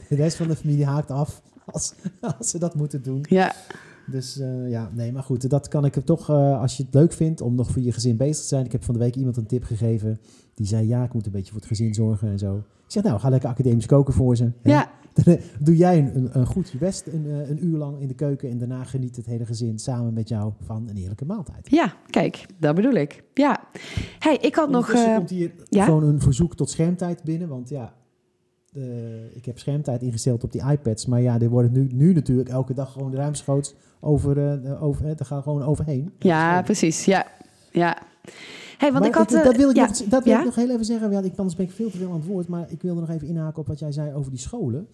[0.09, 1.95] De rest van de familie haakt af als,
[2.39, 3.25] als ze dat moeten doen.
[3.29, 3.53] ja,
[4.11, 6.95] Dus eh, ja, nee, maar goed, dat kan ik er toch, eh, als je het
[6.95, 8.65] leuk vindt om nog voor je gezin bezig te zijn.
[8.65, 10.21] Ik heb van de week iemand een tip gegeven.
[10.55, 12.57] Die zei, ja, ik moet een beetje voor het gezin zorgen en zo.
[12.57, 14.53] Ik zeg, nou, ga lekker academisch koken voor ze.
[14.63, 14.71] hè.
[14.71, 14.91] ja,
[15.25, 18.09] Dan doe jij een, een, een goed je best een, eh, een uur lang in
[18.09, 18.51] de keuken.
[18.51, 21.71] En daarna geniet het hele gezin samen met jou van een heerlijke maaltijd.
[21.71, 23.25] ja, kijk, dat bedoel ik.
[23.35, 23.61] Ja.
[24.19, 24.91] hey, ik had nog...
[24.91, 25.85] Eh, komt hier ja?
[25.85, 27.49] gewoon een verzoek tot schermtijd binnen.
[27.49, 27.91] Want ja, eh,
[29.35, 31.07] ik heb schermtijd ingesteld op die iPads.
[31.07, 35.27] Maar ja, die worden nu, nu natuurlijk elke dag gewoon ruimschoots over, eh over daar
[35.27, 36.13] gaan gewoon overheen.
[36.19, 37.05] ja, precies.
[37.05, 37.27] Ja,
[37.73, 37.97] ja.
[38.79, 39.31] hey, want Maar ik had...
[39.33, 40.39] ik- eh, dat wil ik, ja, nog, dat wil ja?
[40.39, 41.11] ik nog heel even zeggen.
[41.11, 42.49] Ja, ik, anders ben ik veel te veel aan het woord.
[42.49, 44.89] Maar ik wilde nog even inhaken op wat jij zei over die scholen.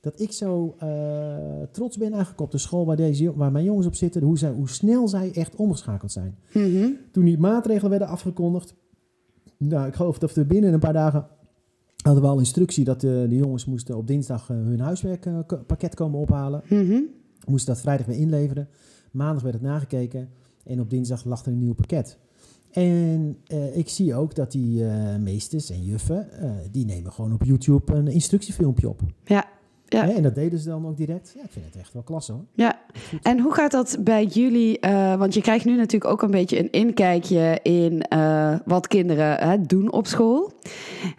[0.00, 0.88] Dat ik zo eh,
[1.72, 4.22] trots ben eigenlijk op de school waar, deze, waar mijn jongens op zitten.
[4.22, 6.38] Hoe, zij, hoe snel zij echt omgeschakeld zijn.
[6.52, 6.86] Mhm.
[7.12, 8.74] Toen die maatregelen werden afgekondigd.
[9.56, 11.26] Nou, ik geloof dat we binnen een paar dagen
[12.02, 16.20] hadden we al instructie dat de, de jongens moesten op dinsdag eh, hun huiswerkpakket komen
[16.20, 16.62] ophalen.
[16.68, 17.00] Mhm.
[17.46, 18.68] Moesten dat vrijdag weer inleveren.
[19.10, 20.28] Maandag werd het nagekeken.
[20.64, 22.18] En op dinsdag lag er een nieuw pakket.
[22.70, 27.32] En eh, ik zie ook dat die eh, meesters en juffen, eh, die nemen gewoon
[27.32, 29.00] op YouTube een instructiefilmpje op.
[29.24, 29.48] Ja,
[29.88, 30.10] ja.
[30.10, 31.32] En dat deden ze dan ook direct.
[31.36, 32.44] Ja, ik vind het echt wel klasse hoor.
[32.54, 32.78] Ja,
[33.22, 34.78] en hoe gaat dat bij jullie?
[34.80, 39.62] eh, want je krijgt nu natuurlijk ook een beetje een inkijkje in eh, wat kinderen
[39.66, 40.52] doen op school.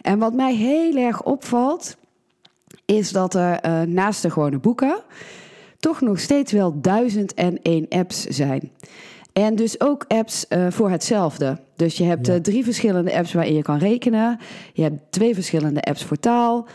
[0.02, 1.96] En wat mij heel erg opvalt,
[2.84, 5.00] is dat er eh, naast de gewone boeken
[5.78, 8.70] toch nog steeds wel duizend en één apps zijn.
[9.32, 11.58] En dus ook apps voor hetzelfde.
[11.76, 12.40] Dus je hebt Ja.
[12.40, 14.38] drie verschillende apps waarin je kan rekenen.
[14.72, 16.66] Je hebt twee verschillende apps voor taal.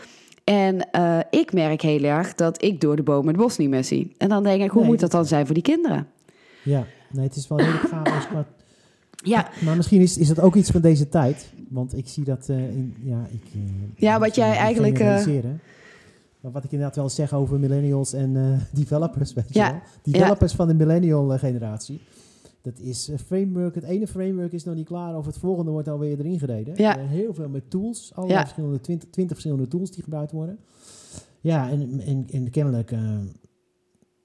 [0.46, 3.84] En eh, ik merk heel erg dat ik door de bomen het bos niet meer
[3.84, 4.14] zie.
[4.18, 6.06] En dan denk ik, hoe Nee, moet dat dan zijn voor die kinderen?
[6.62, 8.26] Ja, nee, het is wel heel chaos.
[8.26, 8.46] qua-
[9.24, 11.52] Ja, Maar misschien is, is dat ook iets van deze tijd.
[11.68, 12.94] Want ik zie dat eh, in.
[13.02, 13.60] Ja, ik, eh,
[13.96, 14.98] Ja, wat jij eigenlijk.
[16.40, 18.32] Maar wat ik inderdaad wel zeg over millennials en
[18.72, 19.80] developers, weet je Ja, wel.
[20.02, 22.00] Developers van de millennial generatie.
[22.66, 23.74] Dat is een framework.
[23.74, 26.74] Het ene framework is nog niet klaar, of het volgende wordt alweer erin gereden.
[26.76, 26.98] Ja.
[26.98, 28.10] Eh, heel veel met tools.
[28.14, 28.44] Allerlei Ja.
[28.44, 30.58] verschillende, 20, 20 verschillende tools die gebruikt worden.
[31.40, 33.00] Ja, en, en, en kennelijk eh,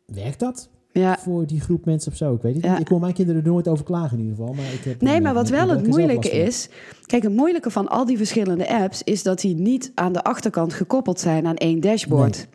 [0.06, 1.18] werkt dat Ja.
[1.20, 2.34] voor die groep mensen of zo.
[2.34, 2.72] Ik weet het Ja.
[2.72, 2.82] niet.
[2.82, 4.54] Ik hoor mijn kinderen er nooit over klagen in ieder geval.
[4.54, 6.70] Maar ik heb Nee, maar wat wel het moeilijke is.
[7.06, 10.74] Kijk, het moeilijke van al die verschillende apps is dat die niet aan de achterkant
[10.74, 12.48] gekoppeld zijn aan één dashboard.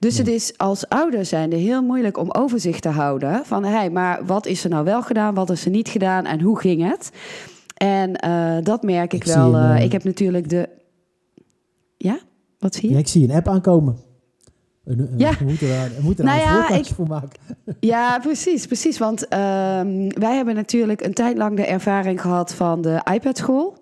[0.00, 3.90] Dus het is als ouder zijnde heel moeilijk om overzicht te houden van hé, hey,
[3.90, 6.82] maar wat is er nou wel gedaan, wat is er niet gedaan en hoe ging
[6.82, 7.10] het?
[7.74, 9.54] En eh, dat merk ik, wel.
[9.54, 10.68] een, eh, eh, ik heb natuurlijk de.
[11.96, 12.18] Ja,
[12.58, 12.94] wat zie je?
[12.94, 13.96] Ja, ik zie een app aankomen.
[15.16, 15.32] Ja.
[15.38, 17.40] We moeten er, we moeten er Nou ja, ik- voor maken.
[17.80, 18.98] Ja, precies, precies.
[18.98, 23.76] Want ehm, wij hebben natuurlijk een tijd lang de ervaring gehad van de iPad-school.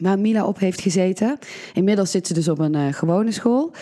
[0.00, 1.38] Waar Mila op heeft gezeten.
[1.74, 3.72] Inmiddels zit ze dus op een eh, gewone school.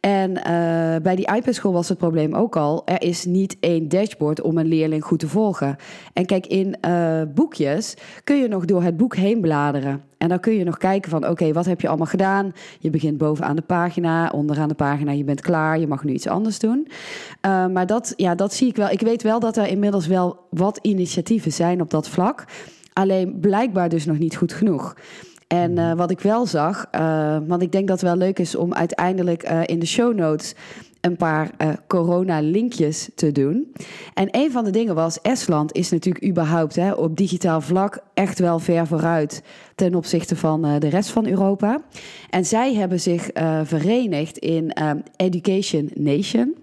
[0.00, 2.82] En eh, bij die iPad-school was het probleem ook al.
[2.84, 5.76] Er is niet één dashboard om een leerling goed te volgen.
[6.12, 10.02] En kijk, in eh, boekjes kun je nog door het boek heen bladeren.
[10.18, 12.52] En dan kun je nog kijken van, oké, wat heb je allemaal gedaan?
[12.78, 16.26] Je begint bovenaan de pagina, onderaan de pagina, je bent klaar, je mag nu iets
[16.26, 16.88] anders doen.
[17.72, 18.88] Maar dat, ja, dat zie ik wel.
[18.88, 22.44] Ik weet wel dat er inmiddels wel wat initiatieven zijn op dat vlak.
[22.92, 24.94] Alleen blijkbaar dus nog niet goed genoeg.
[25.48, 28.54] En uh, wat ik wel zag, uh, want ik denk dat het wel leuk is
[28.54, 30.54] om uiteindelijk uh, in de show notes
[31.00, 31.50] een paar
[31.86, 33.72] corona-linkjes te doen.
[34.14, 38.38] En een van de dingen was, Estland is natuurlijk überhaupt hè, op digitaal vlak echt
[38.38, 39.42] wel ver vooruit
[39.74, 41.80] ten opzichte van de rest van Europa.
[42.30, 43.30] En zij hebben zich
[43.62, 44.72] verenigd in
[45.16, 46.54] Education Nation.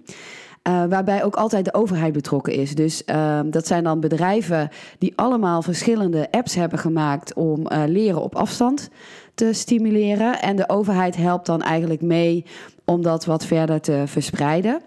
[0.67, 2.75] Uh, waarbij ook altijd de overheid betrokken is.
[2.75, 8.21] Dus uh, dat zijn dan bedrijven die allemaal verschillende apps hebben gemaakt om uh, leren
[8.21, 8.89] op afstand
[9.33, 10.41] te stimuleren.
[10.41, 12.45] En de overheid helpt dan eigenlijk mee
[12.85, 14.81] om dat wat verder te verspreiden.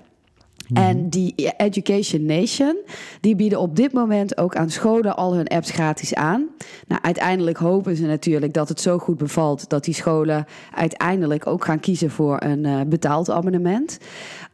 [0.69, 0.89] Mm-hmm.
[0.89, 2.77] En die Education Nation,
[3.21, 6.47] die bieden op dit moment ook aan scholen al hun apps gratis aan.
[6.87, 11.65] Nou, uiteindelijk hopen ze natuurlijk dat het zo goed bevalt dat die scholen uiteindelijk ook
[11.65, 13.99] gaan kiezen voor een uh, betaald abonnement.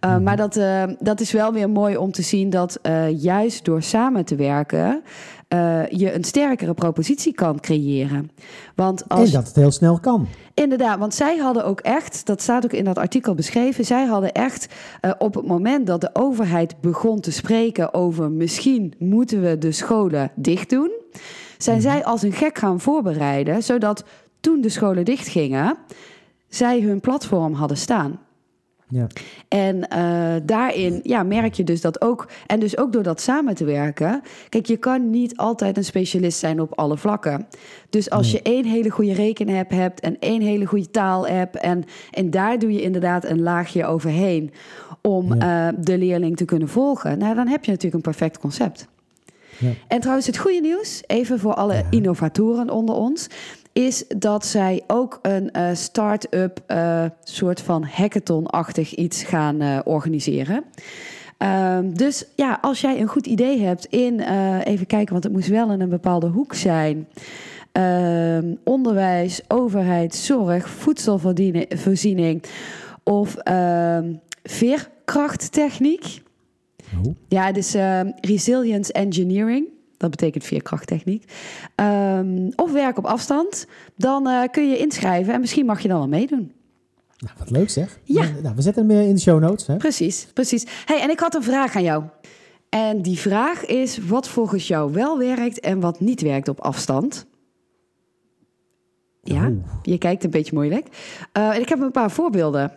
[0.04, 0.24] Uh, mm-hmm.
[0.24, 3.82] Maar dat, uh, dat is wel weer mooi om te zien dat uh, juist door
[3.82, 5.02] samen te werken.
[5.88, 8.30] Je een sterkere propositie kan creëren.
[8.74, 10.28] Want als, en dat het heel snel kan.
[10.54, 14.32] Inderdaad, want zij hadden ook echt, dat staat ook in dat artikel beschreven, zij hadden
[14.32, 14.74] echt
[15.18, 20.30] op het moment dat de overheid begon te spreken over misschien moeten we de scholen
[20.34, 20.90] dicht doen,
[21.58, 21.82] zijn mm.
[21.82, 24.04] zij als een gek gaan voorbereiden, zodat
[24.40, 25.76] toen de scholen dichtgingen,
[26.48, 28.18] zij hun platform hadden staan.
[28.88, 29.06] Ja.
[29.48, 33.54] En uh, daarin ja, merk je dus dat ook, en dus ook door dat samen
[33.54, 34.22] te werken.
[34.48, 37.46] Kijk, je kan niet altijd een specialist zijn op alle vlakken.
[37.90, 38.40] Dus als nee.
[38.42, 42.72] je één hele goede rekenapp hebt en één hele goede taalapp, en, en daar doe
[42.72, 44.52] je inderdaad een laagje overheen
[45.02, 45.72] om ja.
[45.72, 48.88] uh, de leerling te kunnen volgen, nou, dan heb je natuurlijk een perfect concept.
[49.58, 49.70] Ja.
[49.88, 53.28] En trouwens, het goede nieuws, even voor alle innovatoren onder ons
[53.74, 60.64] is dat zij ook een uh, start-up uh, soort van hackathon-achtig iets gaan uh, organiseren.
[61.38, 64.20] Um, dus ja, als jij een goed idee hebt in,
[64.60, 67.08] even kijken, want het moest wel in een bepaalde hoek zijn.
[67.72, 72.42] Um, onderwijs, overheid, zorg, voedselvoorziening
[73.02, 76.22] of um, veerkrachttechniek.
[77.04, 77.14] Oh.
[77.28, 77.74] Ja, dus
[78.20, 79.66] resilience engineering.
[80.04, 81.32] Dat betekent veerkrachttechniek.
[81.76, 83.66] Um, of werk op afstand.
[83.96, 86.52] Dan uh, kun je inschrijven en misschien mag je dan wel meedoen.
[87.18, 87.98] Nou, wat leuk zeg.
[88.02, 88.24] Ja.
[88.42, 89.66] Nou, we zetten hem in de show notes.
[89.66, 89.76] Hè?
[89.76, 90.66] Precies, precies.
[90.84, 92.04] Hey, en ik had een vraag aan jou.
[92.68, 97.26] En die vraag is wat volgens jou wel werkt en wat niet werkt op afstand.
[99.22, 99.52] Ja, Oh.
[99.82, 100.86] je kijkt een beetje moeilijk.
[101.38, 102.72] Uh, ik heb een paar voorbeelden.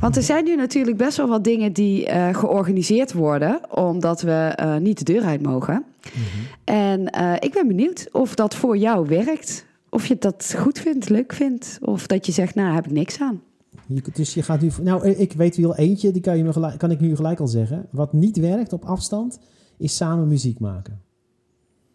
[0.00, 4.58] Want er zijn nu natuurlijk best wel wat dingen die uh, georganiseerd worden, omdat we
[4.60, 5.84] uh, niet de deur uit mogen.
[6.14, 6.46] Mm-hmm.
[6.64, 9.66] En uh, ik ben benieuwd of dat voor jou werkt.
[9.90, 11.78] Of je dat goed vindt, leuk vindt.
[11.80, 13.42] Of dat je zegt, nou, heb ik niks aan.
[13.86, 14.70] Je, dus je gaat nu.
[14.82, 17.46] Nou, ik weet wel eentje, die kan, je me gelijk, kan ik nu gelijk al
[17.46, 17.86] zeggen.
[17.90, 19.38] Wat niet werkt op afstand,
[19.78, 21.00] is samen muziek maken.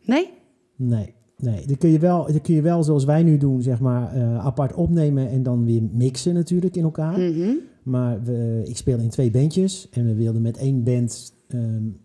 [0.06, 0.30] Nee?
[0.76, 1.14] Nee.
[1.42, 4.18] Nee, dat kun, je wel, dat kun je wel zoals wij nu doen, zeg maar,
[4.18, 7.20] uh, apart opnemen en dan weer mixen natuurlijk in elkaar.
[7.20, 7.58] Mm-hmm.
[7.84, 11.98] Maar we, ik speel in twee bandjes en we wilden met één band, um,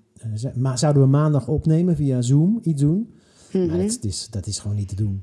[0.45, 3.11] uh, ma zouden we maandag opnemen via Zoom, iets doen.
[3.53, 3.71] Mm-hmm.
[3.71, 5.23] Maar dat is, dat is gewoon niet te doen.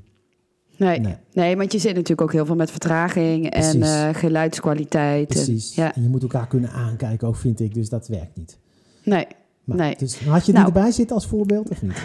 [0.76, 1.00] Nee.
[1.00, 1.16] nee.
[1.32, 3.74] nee, want je zit natuurlijk ook heel veel met vertraging Precies.
[3.74, 5.28] en uh, geluidskwaliteit.
[5.28, 5.76] Precies.
[5.76, 5.94] En, ja.
[5.94, 8.58] en je moet elkaar kunnen aankijken ook, vind ik, dus dat werkt niet.
[9.04, 9.26] Nee.
[9.64, 9.94] Maar, nee.
[9.98, 10.74] Dus, had je die nou.
[10.74, 12.02] erbij zitten als voorbeeld of niet?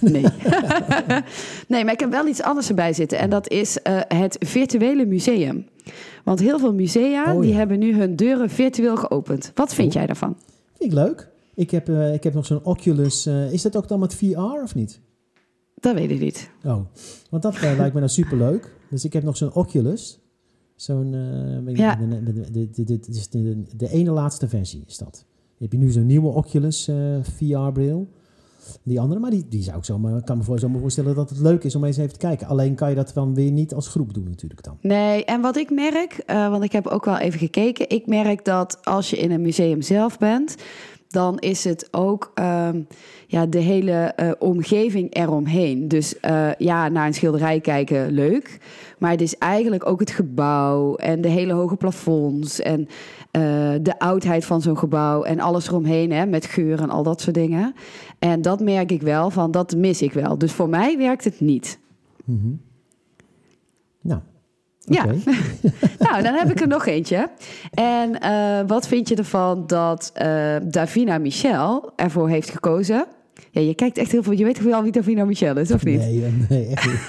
[0.12, 0.22] nee.
[1.68, 3.18] nee, maar ik heb wel iets anders erbij zitten.
[3.18, 5.66] En dat is uh, het virtuele museum.
[6.24, 7.56] Want heel veel musea oh, die ja.
[7.56, 9.50] hebben nu hun deuren virtueel geopend.
[9.54, 9.94] Wat vind oh.
[9.94, 10.36] jij daarvan?
[10.78, 11.28] Vind ik leuk.
[11.54, 13.26] Ik heb, uh, ik heb nog zo'n Oculus.
[13.26, 15.00] Uh, is dat ook dan met VR of niet?
[15.74, 16.50] Dat weet ik niet.
[16.64, 16.80] Oh,
[17.30, 18.74] want dat lijkt me nou superleuk.
[18.90, 20.20] Dus ik heb nog zo'n Oculus.
[20.74, 21.12] Zo'n,
[21.74, 21.96] Ja.
[21.96, 25.24] de, de ene laatste versie is dat.
[25.58, 28.08] Heb je nu zo'n nieuwe Oculus eh, VR-bril.
[28.82, 31.38] Die andere, maar die, die zou ik zomaar, kan me voor, zomaar voorstellen dat het
[31.38, 32.46] leuk is om eens even te kijken.
[32.46, 34.78] Alleen kan je dat dan weer niet als groep doen natuurlijk dan.
[34.80, 37.88] Nee, en wat ik merk, eh, want ik heb ook wel even gekeken.
[37.88, 40.56] Ik merk dat als je in een museum zelf bent,
[41.08, 42.82] dan is het ook ehm,
[43.26, 45.88] ja, de hele eh, omgeving eromheen.
[45.88, 46.14] Dus
[46.58, 48.58] ja, naar een schilderij kijken, leuk.
[48.98, 52.88] Maar het is eigenlijk ook het gebouw en de hele hoge plafonds en
[53.30, 53.42] eh,
[53.82, 57.34] de oudheid van zo'n gebouw en alles eromheen, hè, met geur en al dat soort
[57.34, 57.74] dingen.
[58.18, 60.38] En dat merk ik wel, van dat mis ik wel.
[60.38, 61.78] Dus voor mij werkt het niet.
[62.24, 62.48] Mhm.
[64.00, 64.20] Nou,
[64.80, 65.04] Ja.
[65.98, 67.30] Nou, dan heb ik er nog eentje.
[67.70, 73.06] En eh, wat vind je ervan dat eh, Davina Michel ervoor heeft gekozen?
[73.50, 74.32] Ja, je kijkt echt heel veel.
[74.32, 75.98] Je weet wel wie Davina Michel is, of niet?
[75.98, 77.00] Nee, nee, echt niet.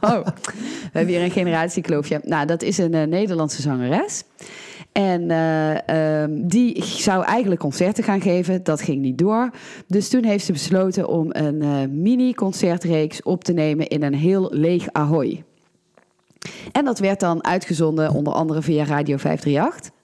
[0.00, 2.20] Oh, we hebben hier een generatiekloofje.
[2.24, 4.24] Nou, dat is een eh, Nederlandse zangeres.
[4.92, 8.64] En eh, ehm, die zou eigenlijk concerten gaan geven.
[8.64, 9.50] Dat ging niet door.
[9.86, 14.50] Dus toen heeft ze besloten om een eh, mini-concertreeks op te nemen in een heel
[14.52, 15.44] leeg Ahoy.
[16.72, 19.99] En dat werd dan uitgezonden onder andere via Radio 538.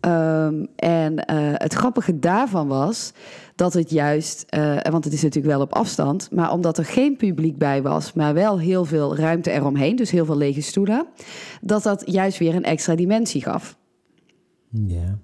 [0.00, 3.12] Ehm, en eh, het grappige daarvan was
[3.54, 7.16] dat het juist, eh, want het is natuurlijk wel op afstand, maar omdat er geen
[7.16, 11.06] publiek bij was, maar wel heel veel ruimte eromheen, dus heel veel lege stoelen,
[11.60, 13.76] dat dat juist weer een extra dimensie gaf.
[14.70, 15.18] Ja.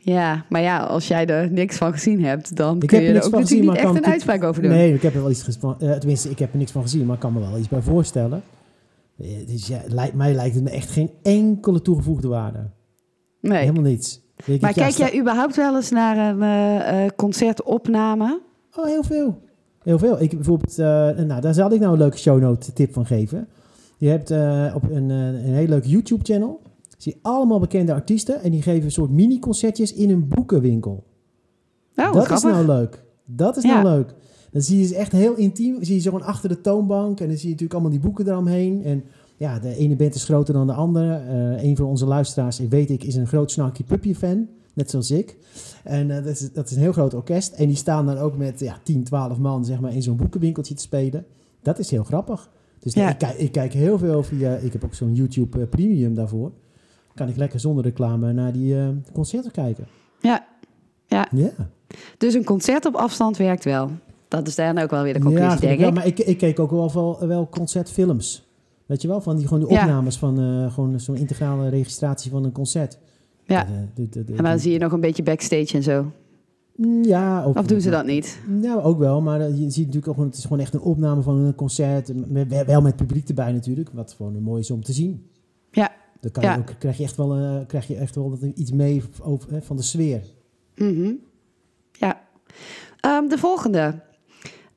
[0.00, 3.18] Ja, maar ja, als jij er niks van gezien hebt, dan Ik kun heb je
[3.18, 4.70] er ook van gezien, natuurlijk niet echt een uitspraak over doen.
[4.70, 5.98] Nee, ik heb er wel iets gesproken.
[5.98, 8.42] tenminste, ik heb er niks van gezien, maar ik kan me wel iets bij voorstellen.
[9.18, 12.70] Eh, Dus ja, lijkt, mij lijkt het me echt geen enkele toegevoegde waarde.
[13.40, 13.58] Nee.
[13.58, 14.20] Helemaal niets.
[14.44, 18.40] Denk Maar kijk jij überhaupt wel eens naar een eh, eh, concertopname?
[18.76, 19.38] Oh, heel veel.
[19.82, 20.20] Heel veel.
[20.20, 20.86] Ik bijvoorbeeld, eh,
[21.26, 23.48] nou, daar zal ik nou een leuke shownote tip van geven.
[23.96, 24.30] Je hebt
[24.74, 26.60] op een, een heel leuk YouTube channel.
[26.98, 31.04] Zie je allemaal bekende artiesten en die geven een soort mini-concertjes in een boekenwinkel.
[31.96, 33.04] Oh, dat is nou leuk.
[33.24, 33.82] Dat is Ja.
[33.82, 34.14] nou leuk.
[34.52, 35.84] Dan zie je ze echt heel intiem.
[35.84, 37.20] Zie je zo gewoon achter de toonbank.
[37.20, 38.84] En dan zie je natuurlijk allemaal die boeken eromheen.
[38.84, 39.04] En
[39.38, 41.14] ja, de ene band is groter dan de andere.
[41.14, 44.48] Eh een van onze luisteraars, weet ik, is een groot Snarky Puppy fan.
[44.74, 45.36] Net zoals ik.
[45.84, 47.52] En eh, dat, is, dat is een heel groot orkest.
[47.52, 50.74] En die staan dan ook met ja, 10, 12 man zeg maar, in zo'n boekenwinkeltje
[50.74, 51.26] te spelen.
[51.62, 52.50] Dat is heel grappig.
[52.78, 53.08] Dus Ja.
[53.10, 54.54] ik, kijk, ik kijk heel veel via...
[54.56, 56.52] Ik heb ook zo'n YouTube eh, Premium daarvoor.
[57.14, 58.76] Kan ik lekker zonder reclame naar die
[59.12, 59.86] concerten kijken.
[60.20, 60.46] Ja.
[61.06, 61.50] ja, Ja.
[62.18, 63.90] dus een concert op afstand werkt wel.
[64.28, 65.88] Dat is dan ook wel weer de Ja, conclusie, denk wel.
[65.88, 65.94] ik.
[65.94, 68.47] Maar ik, ik keek ook wel, wel, wel concertfilms.
[68.88, 69.80] Weet je wel, van die gewoon de Ja.
[69.80, 72.98] opnames van eh, gewoon zo'n integrale registratie van een concert.
[73.44, 73.64] Ja.
[73.64, 76.12] De- de- de- de- En dan zie je nog een beetje backstage en zo.
[76.76, 78.38] Mm, Ja, ook, Of doen ze dat niet?
[78.46, 80.80] Nou, ook wel, maar eh, je ziet natuurlijk ook gewoon, het is gewoon echt een
[80.80, 82.12] opname van een concert.
[82.66, 85.26] Wel met publiek erbij natuurlijk, wat gewoon mooi is om te zien.
[85.70, 85.90] Ja.
[86.20, 86.52] Dan kan Ja.
[86.54, 89.62] je ook, krijg je echt wel, eh, krijg je echt wel iets mee over, hè,
[89.62, 90.22] van de sfeer.
[90.76, 91.12] Mhm.
[91.92, 92.20] Ja.
[93.00, 93.94] Ehm, de volgende.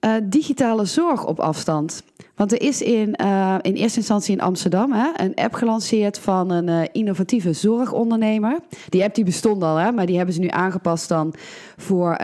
[0.02, 2.04] Eh, digitale zorg op afstand.
[2.36, 6.52] Want er is in, eh, in eerste instantie in Amsterdam hè, een app gelanceerd van
[6.52, 8.60] een eh, innovatieve zorgondernemer.
[8.90, 11.34] Die app die bestond al, hè, maar die hebben ze nu aangepast dan
[11.78, 12.18] voor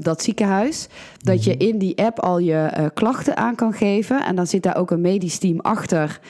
[0.00, 0.88] dat ziekenhuis.
[1.18, 4.24] Dat je in die app al je klachten aan kan geven.
[4.24, 6.20] En dan zit daar ook een medisch team achter.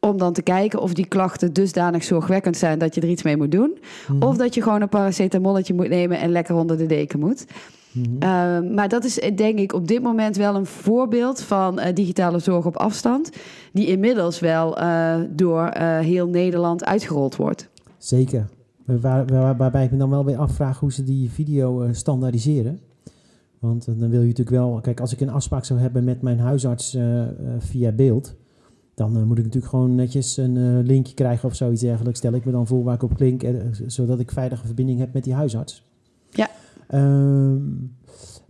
[0.00, 3.36] Om dan te kijken of die klachten dusdanig zorgwekkend zijn dat je er iets mee
[3.36, 3.78] moet doen.
[4.08, 4.22] Mhm.
[4.22, 7.44] Of dat je gewoon een paracetamolletje moet nemen en lekker onder de deken moet.
[7.92, 8.14] Mhm.
[8.14, 11.84] Uh, maar dat is eh, denk ik op dit moment wel een voorbeeld van uh,
[11.94, 13.30] digitale zorg op afstand.
[13.72, 17.68] Die inmiddels wel uh, door heel Nederland uitgerold wordt.
[17.98, 18.48] Zeker.
[18.84, 22.80] Waar, waar, waarbij ik me dan wel weer afvraag hoe ze die video standaardiseren.
[23.58, 24.80] Want dan wil je natuurlijk wel...
[24.80, 26.96] Kijk, als ik een afspraak zou hebben met mijn huisarts
[27.58, 28.34] via beeld...
[28.94, 32.18] dan moet ik natuurlijk gewoon netjes een linkje krijgen of zoiets dergelijks.
[32.18, 33.44] Stel ik me dan voor waar ik op klink,
[33.86, 35.84] zodat ik veilige verbinding heb met die huisarts.
[36.30, 36.48] Ja.
[36.94, 37.96] Um,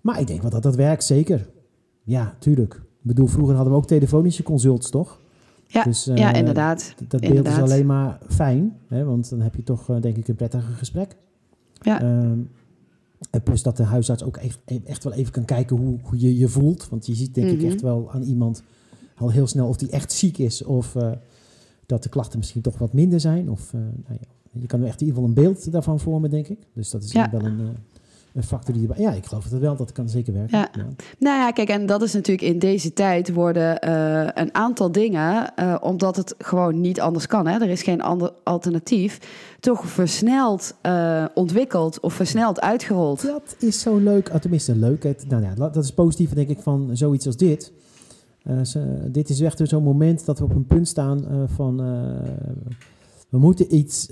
[0.01, 1.49] maar ik denk wel dat dat werkt, zeker.
[2.03, 2.75] Ja, tuurlijk.
[2.75, 5.21] Ik bedoel, vroeger hadden we ook telefonische consults, toch?
[5.67, 6.95] Ja, dus, uh, ja inderdaad.
[6.99, 7.57] Dat beeld inderdaad.
[7.57, 10.75] is alleen maar fijn, hè, want dan heb je toch, uh, denk ik, een prettiger
[10.75, 11.17] gesprek.
[11.81, 12.03] Ja.
[12.03, 12.51] Um,
[13.31, 16.39] en plus dat de huisarts ook echt, echt wel even kan kijken hoe, hoe je
[16.39, 16.89] je voelt.
[16.89, 17.65] Want je ziet denk mm -hmm.
[17.65, 18.63] ik echt wel aan iemand
[19.17, 20.65] al heel snel of die echt ziek is...
[20.65, 21.11] of uh,
[21.87, 23.51] dat de klachten misschien toch wat minder zijn.
[23.51, 24.27] Of, nou ja,
[24.61, 26.59] je kan er echt in ieder geval een beeld daarvan vormen, denk ik.
[26.75, 27.31] Dus dat is ja.
[27.31, 27.77] wel een,
[28.35, 29.05] een factor die erbij...
[29.05, 30.59] Ja, ik geloof het wel, dat kan zeker werken.
[30.59, 30.68] Ja.
[30.73, 30.87] ja.
[31.18, 35.53] Nou ja, kijk, en dat is natuurlijk in deze tijd worden uh, een aantal dingen...
[35.59, 37.61] Uh, omdat het gewoon niet anders kan, hè?
[37.61, 39.18] er is geen ander alternatief...
[39.61, 43.23] toch versneld uh, ontwikkeld of versneld uitgerold.
[43.27, 45.03] Dat is zo leuk, tenminste leuk.
[45.03, 47.73] Het, nou ja, dat is positief, denk ik, van zoiets als dit...
[49.07, 51.81] dit is echt zo'n moment dat we op een punt staan van
[53.33, 54.09] we moeten iets,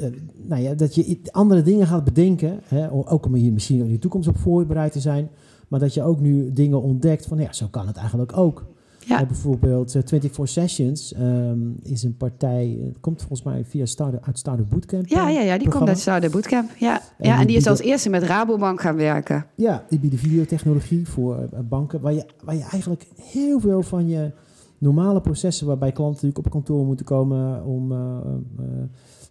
[0.46, 3.98] nou ja, dat je andere dingen gaat bedenken, hè, ook om hier misschien in de
[3.98, 5.28] toekomst op voorbereid te zijn,
[5.68, 8.68] maar dat je ook nu dingen ontdekt van ja, zo kan het eigenlijk ook.
[9.06, 9.26] Ja.
[9.26, 14.68] bijvoorbeeld 24 eh, Sessions um, is een partij, komt volgens mij via Startup, uit Startup
[14.68, 15.06] Bootcamp.
[15.06, 16.70] Ja, ja, ja die komt uit Startup Bootcamp.
[16.78, 19.46] Ja, en, ja, en die is als eerste met Rabobank gaan werken.
[19.54, 24.32] Ja, die bieden videotechnologie voor banken, waar je, waar je eigenlijk heel veel van je
[24.78, 27.92] normale processen, waarbij klanten natuurlijk op kantoor moeten komen, om,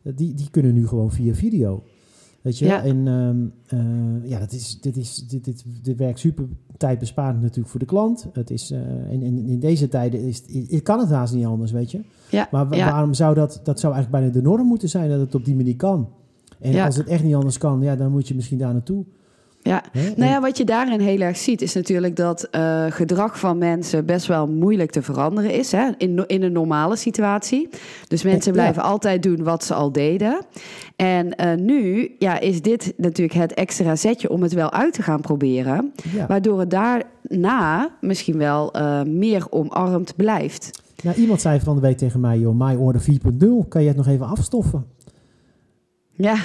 [0.02, 1.84] die, die kunnen nu gewoon via video.
[2.42, 2.66] Weet je?
[2.66, 2.84] Ja.
[2.84, 6.46] En um, ja, dat is, dit, is, dit, dit, dit werkt super
[6.78, 8.28] tijdbesparend natuurlijk voor de klant.
[8.34, 8.80] Het is, uh,
[9.12, 12.02] en, in deze tijden is, is, kan het haast niet anders, weet je.
[12.30, 12.48] Ja.
[12.52, 15.46] Maar waarom zou dat, dat zou eigenlijk bijna de norm moeten zijn dat het op
[15.46, 16.10] die manier kan.
[16.60, 19.06] En als het echt niet anders kan, ja, dan moet je misschien daar naartoe.
[19.62, 19.84] Ja,
[20.15, 24.06] nou ja, wat je daarin heel erg ziet, is natuurlijk dat uh, gedrag van mensen
[24.06, 25.72] best wel moeilijk te veranderen is.
[25.72, 25.89] Hè?
[25.98, 27.69] In, in een normale situatie.
[28.08, 30.45] Dus mensen blijven altijd doen wat ze al deden.
[30.95, 35.02] En uh, nu ja, is dit natuurlijk het extra zetje om het wel uit te
[35.02, 35.93] gaan proberen.
[36.28, 40.82] Waardoor het daarna misschien wel uh, meer omarmd blijft.
[41.04, 44.08] Nou, iemand zei van de week tegen mij, joh, MyOrder 4.0, kan je het nog
[44.08, 44.86] even afstoffen?
[46.12, 46.36] Ja.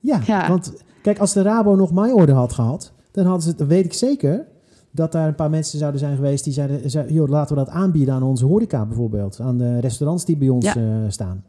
[0.00, 0.48] Ja, ja.
[0.48, 3.92] want Kijk, als de Rabo nog MyOrder had gehad, dan hadden ze, dan weet ik
[3.92, 4.46] zeker,
[4.90, 8.14] dat daar een paar mensen zouden zijn geweest die zeiden, joh, laten we dat aanbieden
[8.14, 11.44] aan onze horeca bijvoorbeeld, aan de restaurants die bij ons eh, staan.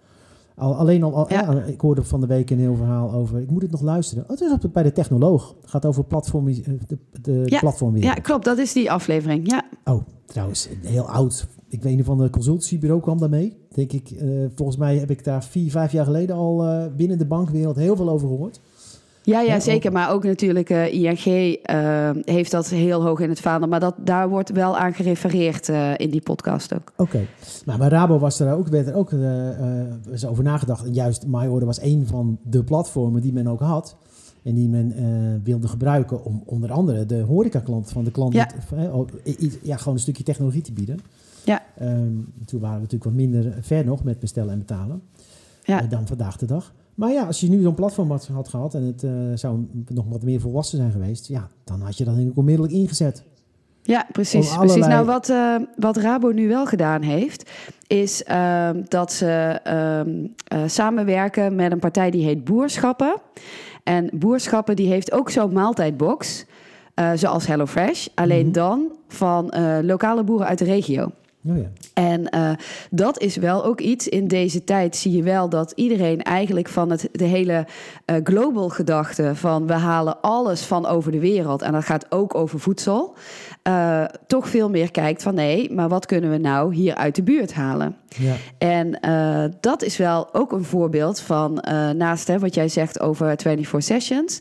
[0.55, 1.27] Al, alleen al,
[1.67, 3.39] ik hoorde van de week een heel verhaal over.
[3.39, 4.23] Ik moet het nog luisteren.
[4.23, 5.55] Oh, het is op, bij de technoloog.
[5.61, 6.55] Het gaat over platform, eh,
[6.87, 8.45] de, de ja, platform Ja, klopt.
[8.45, 9.49] Dat is die aflevering.
[9.49, 9.63] Ja.
[9.83, 11.47] Oh, trouwens, heel oud.
[11.67, 13.57] Ik weet niet van de consultancybureau kwam daarmee.
[13.73, 14.11] Denk ik.
[14.11, 17.75] Uh, volgens mij heb ik daar vier, vijf jaar geleden al uh, binnen de bankwereld
[17.75, 18.59] heel veel over gehoord.
[19.23, 19.91] Ja, ja, zeker.
[19.91, 23.69] Maar ook natuurlijk uh, ING uh, heeft dat heel hoog in het vaandel.
[23.69, 26.91] Maar dat, daar wordt wel aan gerefereerd uh, in die podcast ook.
[26.91, 27.01] Oké.
[27.01, 27.27] Okay.
[27.65, 30.85] Nou, maar Rabo was er ook, werd er ook uh, over nagedacht.
[30.85, 33.95] En juist MyOrder was een van de platformen die men ook had.
[34.43, 38.33] En die men wilde gebruiken om onder andere de horecaklant van de klant...
[38.33, 38.49] Ja.
[39.61, 40.99] ja, gewoon een stukje technologie te bieden.
[41.45, 41.63] Ja.
[41.81, 45.01] Um, toen waren we natuurlijk wat minder ver nog met bestellen en betalen.
[45.63, 45.81] Ja.
[45.81, 46.73] dan vandaag de dag.
[46.95, 50.05] Maar ja, als je nu zo'n platform had, had, gehad en het uh, zou nog
[50.09, 53.23] wat meer volwassen zijn geweest, ja, dan had je dat denk ik onmiddellijk ingezet.
[53.83, 54.49] Ja, precies.
[54.49, 54.79] Allerlei...
[54.79, 54.93] precies.
[54.93, 57.49] Nou, wat, uh, wat Rabo nu wel gedaan heeft,
[57.87, 59.59] is uh, dat ze
[60.53, 63.15] uh, samenwerken met een partij die heet Boerschappen.
[63.83, 66.45] En Boerschappen die heeft ook zo'n maaltijdbox,
[67.15, 71.11] zoals HelloFresh, alleen mm dan van lokale boeren uit de regio.
[71.47, 71.69] Oh ja.
[71.93, 72.51] En uh,
[72.89, 74.07] dat is wel ook iets.
[74.07, 77.65] In deze tijd zie je wel dat iedereen eigenlijk van het, de hele
[78.05, 82.35] uh, global gedachte van we halen alles van over de wereld en dat gaat ook
[82.35, 83.15] over voedsel.
[83.67, 87.23] Uh, toch veel meer kijkt van nee, maar wat kunnen we nou hier uit de
[87.23, 87.95] buurt halen?
[88.07, 88.33] Ja.
[88.57, 88.99] En
[89.59, 91.53] dat is wel ook een voorbeeld van
[91.97, 94.39] naast hè, wat jij zegt over 24 sessions.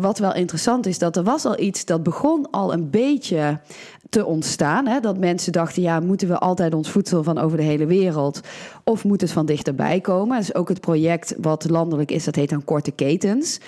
[0.00, 3.60] wat wel interessant is, dat er was al iets dat begon al een beetje
[4.08, 4.86] te ontstaan.
[4.86, 5.00] Hè?
[5.00, 8.40] Dat mensen dachten, ja, moeten we altijd ons voedsel van over de hele wereld...
[8.84, 10.36] of moet het van dichterbij komen?
[10.36, 13.60] Dat is ook het project wat landelijk is, dat heet dan Korte Ketens...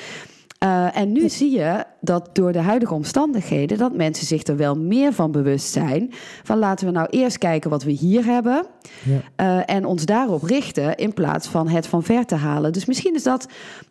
[0.65, 4.77] Uh, en nu zie je dat door de huidige omstandigheden dat mensen zich er wel
[4.77, 6.13] meer van bewust zijn.
[6.43, 8.67] Van laten we nou eerst kijken wat we hier hebben.
[9.03, 9.57] Ja.
[9.59, 12.73] Uh, en ons daarop richten in plaats van het van ver te halen.
[12.73, 13.47] Dus misschien is dat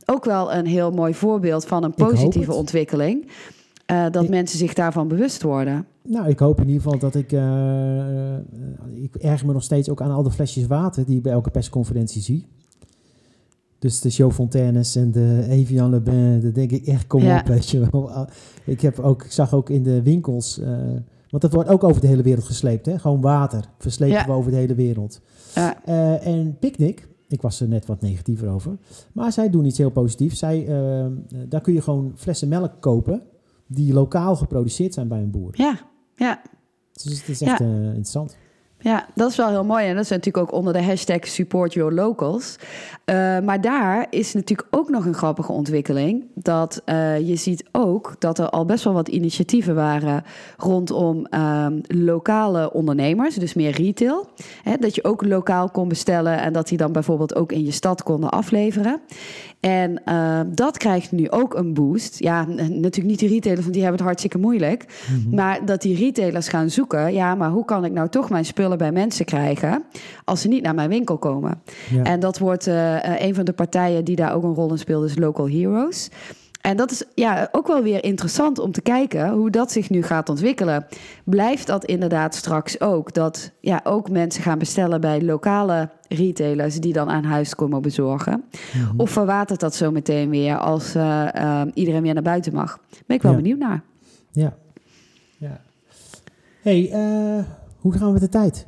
[0.06, 3.28] ook wel een heel mooi voorbeeld van een positieve ontwikkeling.
[3.91, 5.86] Uh, dat mensen zich daarvan bewust worden.
[6.04, 7.32] Nou, ik hoop in ieder geval dat ik...
[7.32, 8.34] Uh,
[8.93, 11.06] ik erger me nog steeds ook aan al de flesjes water...
[11.06, 12.47] die ik bij elke persconferentie zie.
[13.80, 16.41] Dus de Show Fontaines en de Evian Le Bain...
[16.41, 18.28] dat denk ik echt, kom op, weet je wel.
[18.65, 20.60] Ik, heb ook, ik zag ook in de winkels...
[20.60, 20.67] Uh,
[21.30, 22.99] want dat wordt ook over de hele wereld gesleept, hè?
[22.99, 25.21] Gewoon water verslepen we over de hele wereld.
[25.56, 25.78] Ja.
[25.86, 28.78] Uh, en Picnic, ik was er net wat negatiever over.
[29.13, 30.39] Maar zij doen iets heel positiefs.
[30.39, 31.06] Zij, uh,
[31.47, 33.21] daar kun je gewoon flessen melk kopen
[33.72, 35.52] die lokaal geproduceerd zijn bij een boer.
[35.52, 35.80] Ja,
[36.16, 36.42] ja.
[36.94, 38.38] Dus het is echt uh, interessant.
[38.80, 39.88] Ja, dat is wel heel mooi.
[39.88, 42.56] En dat is natuurlijk ook onder de hashtag Support Your Locals.
[43.10, 46.26] Uh, maar daar is natuurlijk ook nog een grappige ontwikkeling.
[46.34, 50.23] Dat uh, je ziet ook dat er al best wel wat initiatieven waren
[50.58, 54.29] rondom uh, lokale ondernemers, dus meer retail.
[54.63, 57.71] Hè, dat je ook lokaal kon bestellen en dat die dan bijvoorbeeld ook in je
[57.71, 59.02] stad konden afleveren.
[59.60, 62.19] En uh, dat krijgt nu ook een boost.
[62.19, 64.86] Ja, natuurlijk niet de retailers, want die hebben het hartstikke moeilijk.
[65.10, 65.36] Mm -hmm.
[65.36, 68.77] Maar dat die retailers gaan zoeken, ja, maar hoe kan ik nou toch mijn spullen
[68.77, 69.84] bij mensen krijgen
[70.30, 71.62] als ze niet naar mijn winkel komen?
[71.90, 72.04] Ja.
[72.04, 75.06] En dat wordt uh, een van de partijen die daar ook een rol in speelt,
[75.06, 76.10] is Local Heroes.
[76.62, 80.04] En dat is ja, ook wel weer interessant om te kijken hoe dat zich nu
[80.04, 80.86] gaat ontwikkelen.
[81.23, 83.13] Blijft dat inderdaad straks ook?
[83.13, 88.44] Dat ja, ook mensen gaan bestellen bij lokale retailers die dan aan huis komen bezorgen?
[88.73, 89.00] Mhm.
[89.00, 92.80] Of verwatert dat zo meteen weer als eh, eh, iedereen weer naar buiten mag?
[93.06, 93.38] Ben ik wel Ja.
[93.38, 93.84] benieuwd naar.
[94.32, 94.58] Ja.
[95.38, 95.62] ja.
[96.62, 97.44] hey, eh,
[97.80, 98.67] hoe gaan we met de tijd?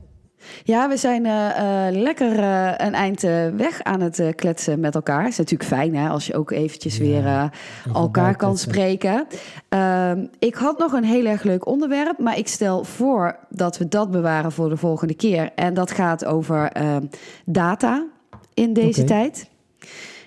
[0.63, 3.21] Ja, we zijn eh, eh, lekker eh, een eind
[3.55, 5.27] weg aan het kletsen met elkaar.
[5.27, 7.49] is natuurlijk fijn hè, als je ook eventjes Ja, weer
[7.93, 9.27] elkaar kan spreken.
[9.69, 13.87] Ehm, ik had nog een heel erg leuk onderwerp, maar ik stel voor dat we
[13.87, 15.51] dat bewaren voor de volgende keer.
[15.55, 17.05] En dat gaat over ehm,
[17.45, 18.05] data
[18.53, 19.49] in deze tijd.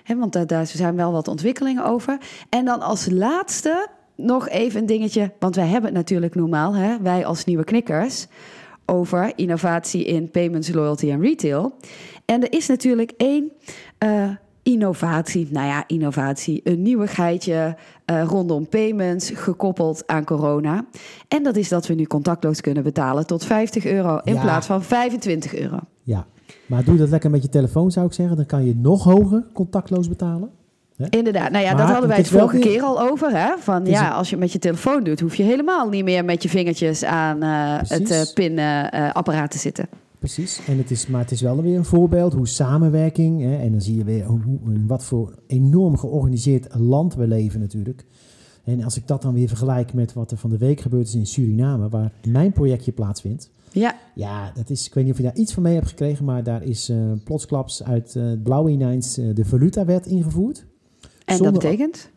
[0.03, 2.17] Hè, want daar, daar zijn wel wat ontwikkelingen over.
[2.49, 7.01] En dan als laatste nog even een dingetje, want wij hebben het natuurlijk normaal, hè,
[7.01, 8.27] wij als nieuwe knikkers,
[8.85, 11.75] over innovatie in payments, loyalty en retail.
[12.25, 13.51] En er is natuurlijk één
[13.97, 14.29] eh,
[14.63, 20.85] innovatie, nou ja, innovatie, een nieuwigheidje eh, rondom payments gekoppeld aan corona.
[21.27, 24.41] En dat is dat we nu contactloos kunnen betalen tot 50 euro in Ja.
[24.41, 25.79] plaats van 25 euro.
[26.03, 26.25] Ja,
[26.65, 28.35] maar doe dat lekker met je telefoon zou ik zeggen.
[28.35, 30.49] Dan kan je nog hoger contactloos betalen.
[31.09, 33.31] Inderdaad, nou ja, Maar dat hadden wij het vorige keer al over.
[33.37, 33.57] Hè?
[33.59, 36.43] Van ja, als je het met je telefoon doet, hoef je helemaal niet meer met
[36.43, 38.33] je vingertjes aan eh, het Precies.
[38.33, 39.87] pinapparaat te zitten.
[40.19, 40.61] Precies.
[40.67, 43.41] En het is, maar het is wel weer een voorbeeld hoe samenwerking.
[43.41, 47.59] Hè, en dan zie je weer hoe, in wat voor enorm georganiseerd land we leven
[47.59, 48.05] natuurlijk.
[48.63, 51.15] En als ik dat dan weer vergelijk met wat er van de week gebeurd is
[51.15, 53.49] in Suriname, waar mijn projectje plaatsvindt.
[53.71, 56.25] Ja, Ja, dat is, ik weet niet of je daar iets van mee hebt gekregen,
[56.25, 60.65] maar daar is eh plotsklaps uit eh, het blauwe ineens eh, de valutawet ingevoerd.
[61.25, 62.09] En Zonder- dat betekent?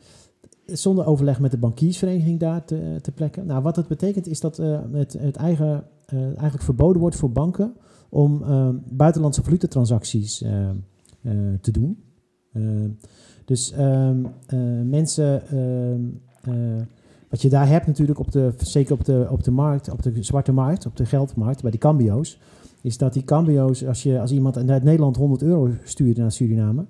[0.67, 3.47] Zonder overleg met de bankiersvereniging daar te, te plekken.
[3.47, 7.33] Nou, wat dat betekent is dat eh, het, het eigen, eh, eigenlijk verboden wordt voor
[7.33, 7.75] banken
[8.09, 10.69] om eh, buitenlandse valutatransacties eh,
[11.61, 12.03] te doen.
[13.49, 16.01] Dus ehm, eh, mensen, ehm,
[16.43, 16.83] eh,
[17.29, 20.23] wat je daar hebt natuurlijk, op de, zeker op de, op de markt, op de
[20.23, 22.39] zwarte markt, op de geldmarkt, bij die cambio's,
[22.83, 26.87] is dat die cambio's, als, je, als iemand uit Nederland 100 euro stuurde naar Suriname,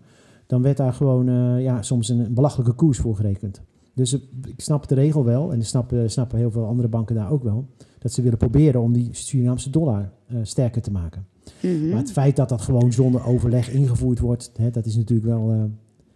[0.48, 3.60] dan werd daar gewoon eh, ja, soms een belachelijke koers voor gerekend.
[3.94, 4.12] Dus
[4.46, 7.42] ik snap de regel wel, en dat snappen, snappen heel veel andere banken daar ook
[7.42, 7.66] wel,
[7.98, 11.26] dat ze willen proberen om die Surinaamse dollar eh, sterker te maken.
[11.62, 11.88] Mhm.
[11.88, 15.50] Maar het feit dat dat gewoon zonder overleg ingevoerd wordt, hè, dat is natuurlijk wel.
[15.52, 15.62] eh,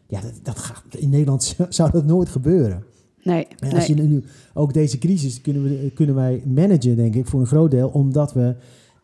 [0.06, 2.84] ja, dat, dat gaat, in Nederland zou- zou dat nooit gebeuren.
[3.22, 3.96] Nee, En als nee.
[3.96, 4.22] je nu
[4.54, 8.32] ook deze crisis kunnen, we, kunnen wij managen, denk ik, voor een groot deel, omdat
[8.32, 8.54] we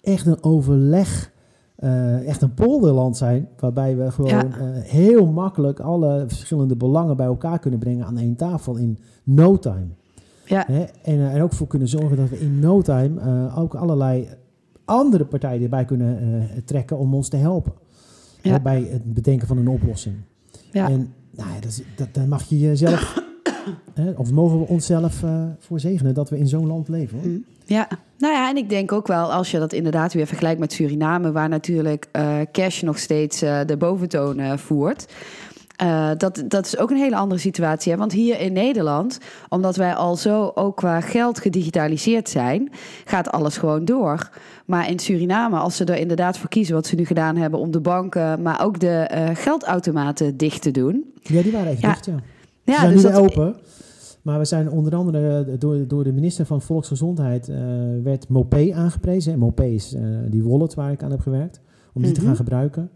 [0.02, 1.32] echt een overleg,
[1.78, 4.44] eh, echt een polderland zijn, waarbij we gewoon Ja.
[4.44, 9.58] eh, heel makkelijk alle verschillende belangen bij elkaar kunnen brengen aan één tafel in no
[9.58, 9.86] time.
[10.44, 10.84] Ja, Hè?
[11.02, 14.28] En er ook voor kunnen zorgen dat we in no time eh, ook allerlei
[14.84, 17.72] andere partijen erbij kunnen eh, trekken om ons te helpen.
[18.42, 18.60] Ja.
[18.60, 20.16] Bij het bedenken van een oplossing.
[20.72, 20.88] ja.
[20.88, 21.60] En nou ja,
[21.96, 23.22] dat, dat, mag je jezelf,
[23.94, 27.18] hè, of mogen we onszelf eh voor zegenen dat we in zo'n land leven.
[27.18, 27.28] Hoor.
[27.28, 27.44] Mm.
[27.64, 27.88] Ja,
[28.18, 31.32] nou ja, en ik denk ook wel als je dat inderdaad weer vergelijkt met Suriname,
[31.32, 35.06] waar natuurlijk eh, cash nog steeds eh, de boventoon voert.
[36.16, 37.92] Dat, dat is ook een hele andere situatie.
[37.92, 37.98] Hè?
[37.98, 42.70] Want hier in Nederland, omdat wij al zo ook qua geld gedigitaliseerd zijn,
[43.04, 44.30] gaat alles gewoon door.
[44.66, 47.70] Maar in Suriname, als ze er inderdaad voor kiezen, wat ze nu gedaan hebben om
[47.70, 51.12] de banken, maar ook de geldautomaten dicht te doen.
[51.22, 51.88] Ja, die waren Ja.
[51.88, 52.14] dicht, ja.
[52.68, 53.56] Ja, Ze zijn dus nu dat- open.
[54.22, 57.56] Maar we zijn onder andere eh, door, door de minister van Volksgezondheid eh,
[58.02, 59.32] werd Mopé aangeprezen.
[59.32, 61.60] En Mopé is eh, die wallet waar ik aan heb gewerkt.
[61.94, 62.26] Om die te Mhm.
[62.28, 62.90] gaan gebruiken.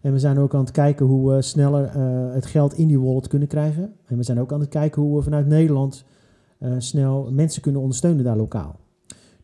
[0.00, 1.90] En we zijn ook aan het kijken hoe we sneller
[2.34, 3.92] het geld in die wallet kunnen krijgen.
[4.06, 6.04] En we zijn ook aan het kijken hoe we vanuit Nederland
[6.78, 8.76] snel mensen kunnen ondersteunen daar lokaal.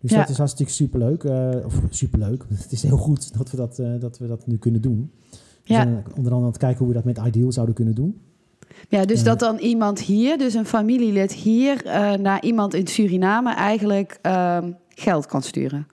[0.00, 0.18] Dus Ja.
[0.18, 1.24] dat is hartstikke superleuk.
[1.24, 2.44] eh of superleuk.
[2.62, 5.10] Het is heel goed dat we dat, dat, we dat nu kunnen doen.
[5.30, 5.82] We Ja.
[5.82, 8.20] zijn onder andere aan het kijken hoe we dat met Ideal zouden kunnen doen.
[8.88, 13.54] Ja, dus dat dan iemand hier, dus een familielid hier, eh, naar iemand in Suriname
[13.54, 15.86] eigenlijk ehm, geld kan sturen.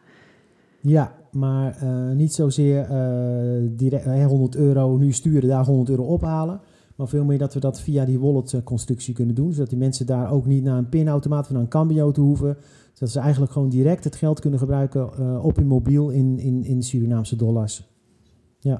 [0.81, 6.03] Ja, maar eh, niet zozeer eh, direct eh, 100 euro nu sturen, daar 100 euro
[6.03, 6.59] ophalen.
[6.95, 9.53] Maar veel meer dat we dat via die wallet-constructie kunnen doen.
[9.53, 12.57] Zodat die mensen daar ook niet naar een pinautomaat of naar een cambio te hoeven.
[12.93, 16.83] Zodat ze eigenlijk gewoon direct het geld kunnen gebruiken op hun mobiel in, in, in
[16.83, 17.83] Surinaamse dollars.
[18.59, 18.79] Ja,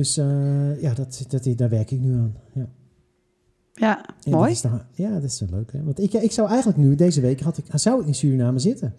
[0.00, 2.34] Dus eh, ja, dat, dat, daar werk ik nu aan.
[2.52, 2.66] Ja.
[3.74, 4.42] ja, En mooi.
[4.44, 5.72] Dat is dan- ja, dat is wel leuk.
[5.72, 5.82] Hè?
[5.84, 8.94] Want ik, ik zou eigenlijk nu, deze week, had ik, zou ik in Suriname zitten.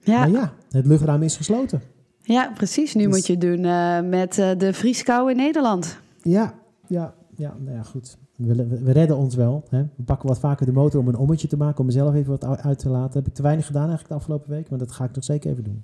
[0.00, 1.82] Ja, Maar ja, het luchtruim is gesloten.
[2.22, 2.94] ja, precies.
[2.94, 5.98] Nu Dus- moet je het doen eh, met eh, de vrieskou in Nederland.
[6.22, 6.54] Ja,
[6.86, 8.16] ja, ja, nou ja, goed.
[8.36, 9.64] We, we, we redden ons wel.
[9.68, 9.82] Hè?
[9.96, 12.44] We pakken wat vaker de motor om een ommetje te maken, om mezelf even wat
[12.64, 13.18] uit te laten.
[13.18, 15.50] heb ik te weinig gedaan eigenlijk de afgelopen week, maar dat ga ik nog zeker
[15.50, 15.82] even doen.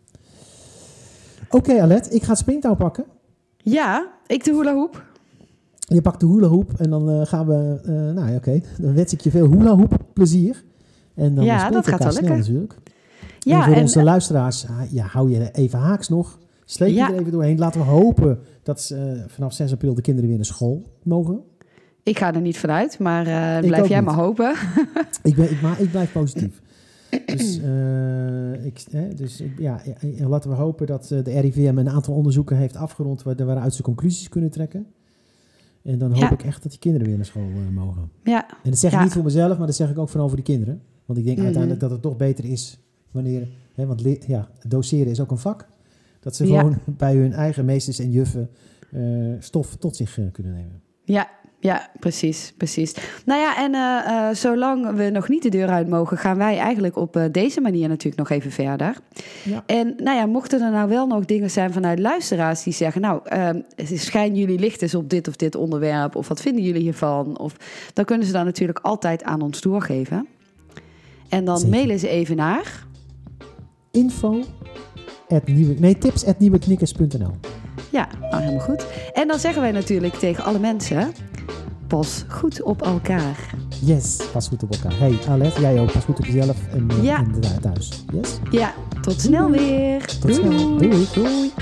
[1.50, 3.04] Oké, Alet, ik ga het springtouw pakken.
[3.62, 5.04] Ja, ik de hula hoop.
[5.78, 8.94] Je pakt de hula hoop en dan eh, gaan we, eh, nou ja, oké, dan
[8.94, 10.64] wens ik je veel hula hoop plezier.
[11.14, 12.74] En dan Ja, dat gaat wel snel natuurlijk.
[13.38, 16.38] Ja, en voor en- onze luisteraars, ja, hou je even haaks nog.
[16.64, 17.12] Sleep je Ja.
[17.12, 17.58] er even doorheen.
[17.58, 21.40] Laten we hopen dat ze, eh, vanaf 6 april de kinderen weer naar school mogen.
[22.02, 23.22] Ik ga er niet vanuit, maar
[23.60, 24.06] blijf jij niet.
[24.06, 24.54] maar hopen.
[25.22, 26.60] Ik, ben, ik, maar ik blijf positief.
[27.26, 31.40] Dus, eh, ik, hè, dus ik- ja, ja, en laten we hopen dat eh, de
[31.40, 34.86] RIVM een aantal onderzoeken heeft afgerond waar- waaruit ze conclusies kunnen trekken.
[35.82, 36.30] En dan hoop Ja.
[36.32, 38.10] ik echt dat die kinderen weer naar school eh, mogen.
[38.24, 39.04] Ja, En dat zeg ik Ja.
[39.04, 40.82] niet voor mezelf, maar dat zeg ik ook van over die kinderen.
[41.04, 41.44] Want ik denk Mhm.
[41.46, 42.78] uiteindelijk dat het toch beter is
[43.10, 45.68] wanneer, hè, want ja, doseren is ook een vak.
[46.20, 46.58] Dat ze Ja.
[46.58, 48.50] gewoon bij hun eigen meesters en juffen
[49.38, 50.80] stof tot zich kunnen nemen.
[51.04, 51.28] ja,
[51.60, 52.94] ja, precies, precies.
[53.24, 56.58] Nou ja, en eh, eh, zolang we nog niet de deur uit mogen, gaan wij
[56.58, 58.96] eigenlijk op eh, deze manier natuurlijk nog even verder.
[59.44, 59.62] Ja.
[59.66, 63.20] En nou ja, mochten er nou wel nog dingen zijn vanuit luisteraars die zeggen, nou,
[63.24, 67.38] eh, schijn jullie licht eens op dit of dit onderwerp, of wat vinden jullie hiervan?
[67.38, 67.56] Of
[67.92, 70.26] dan kunnen ze dan natuurlijk altijd aan ons doorgeven.
[71.28, 71.74] En dan Zeker.
[71.74, 72.86] mailen ze even naar.
[73.90, 74.44] Info
[75.44, 77.30] nieuwe, nee, tips at nieuweknikkers.nl.
[77.90, 78.86] Ja, nou helemaal goed.
[79.12, 81.12] En dan zeggen wij natuurlijk tegen alle mensen:
[81.88, 83.54] pas goed op elkaar.
[83.80, 84.98] Yes, pas goed op elkaar.
[84.98, 85.92] Hey, Alet, jij ook.
[85.92, 87.18] Pas goed op jezelf en, eh, Ja.
[87.18, 88.04] en de thuis.
[88.12, 88.38] Yes?
[88.50, 90.04] Ja, tot snel weer.
[90.20, 90.78] Tot snel.
[90.78, 91.06] Doei.
[91.14, 91.52] Doei.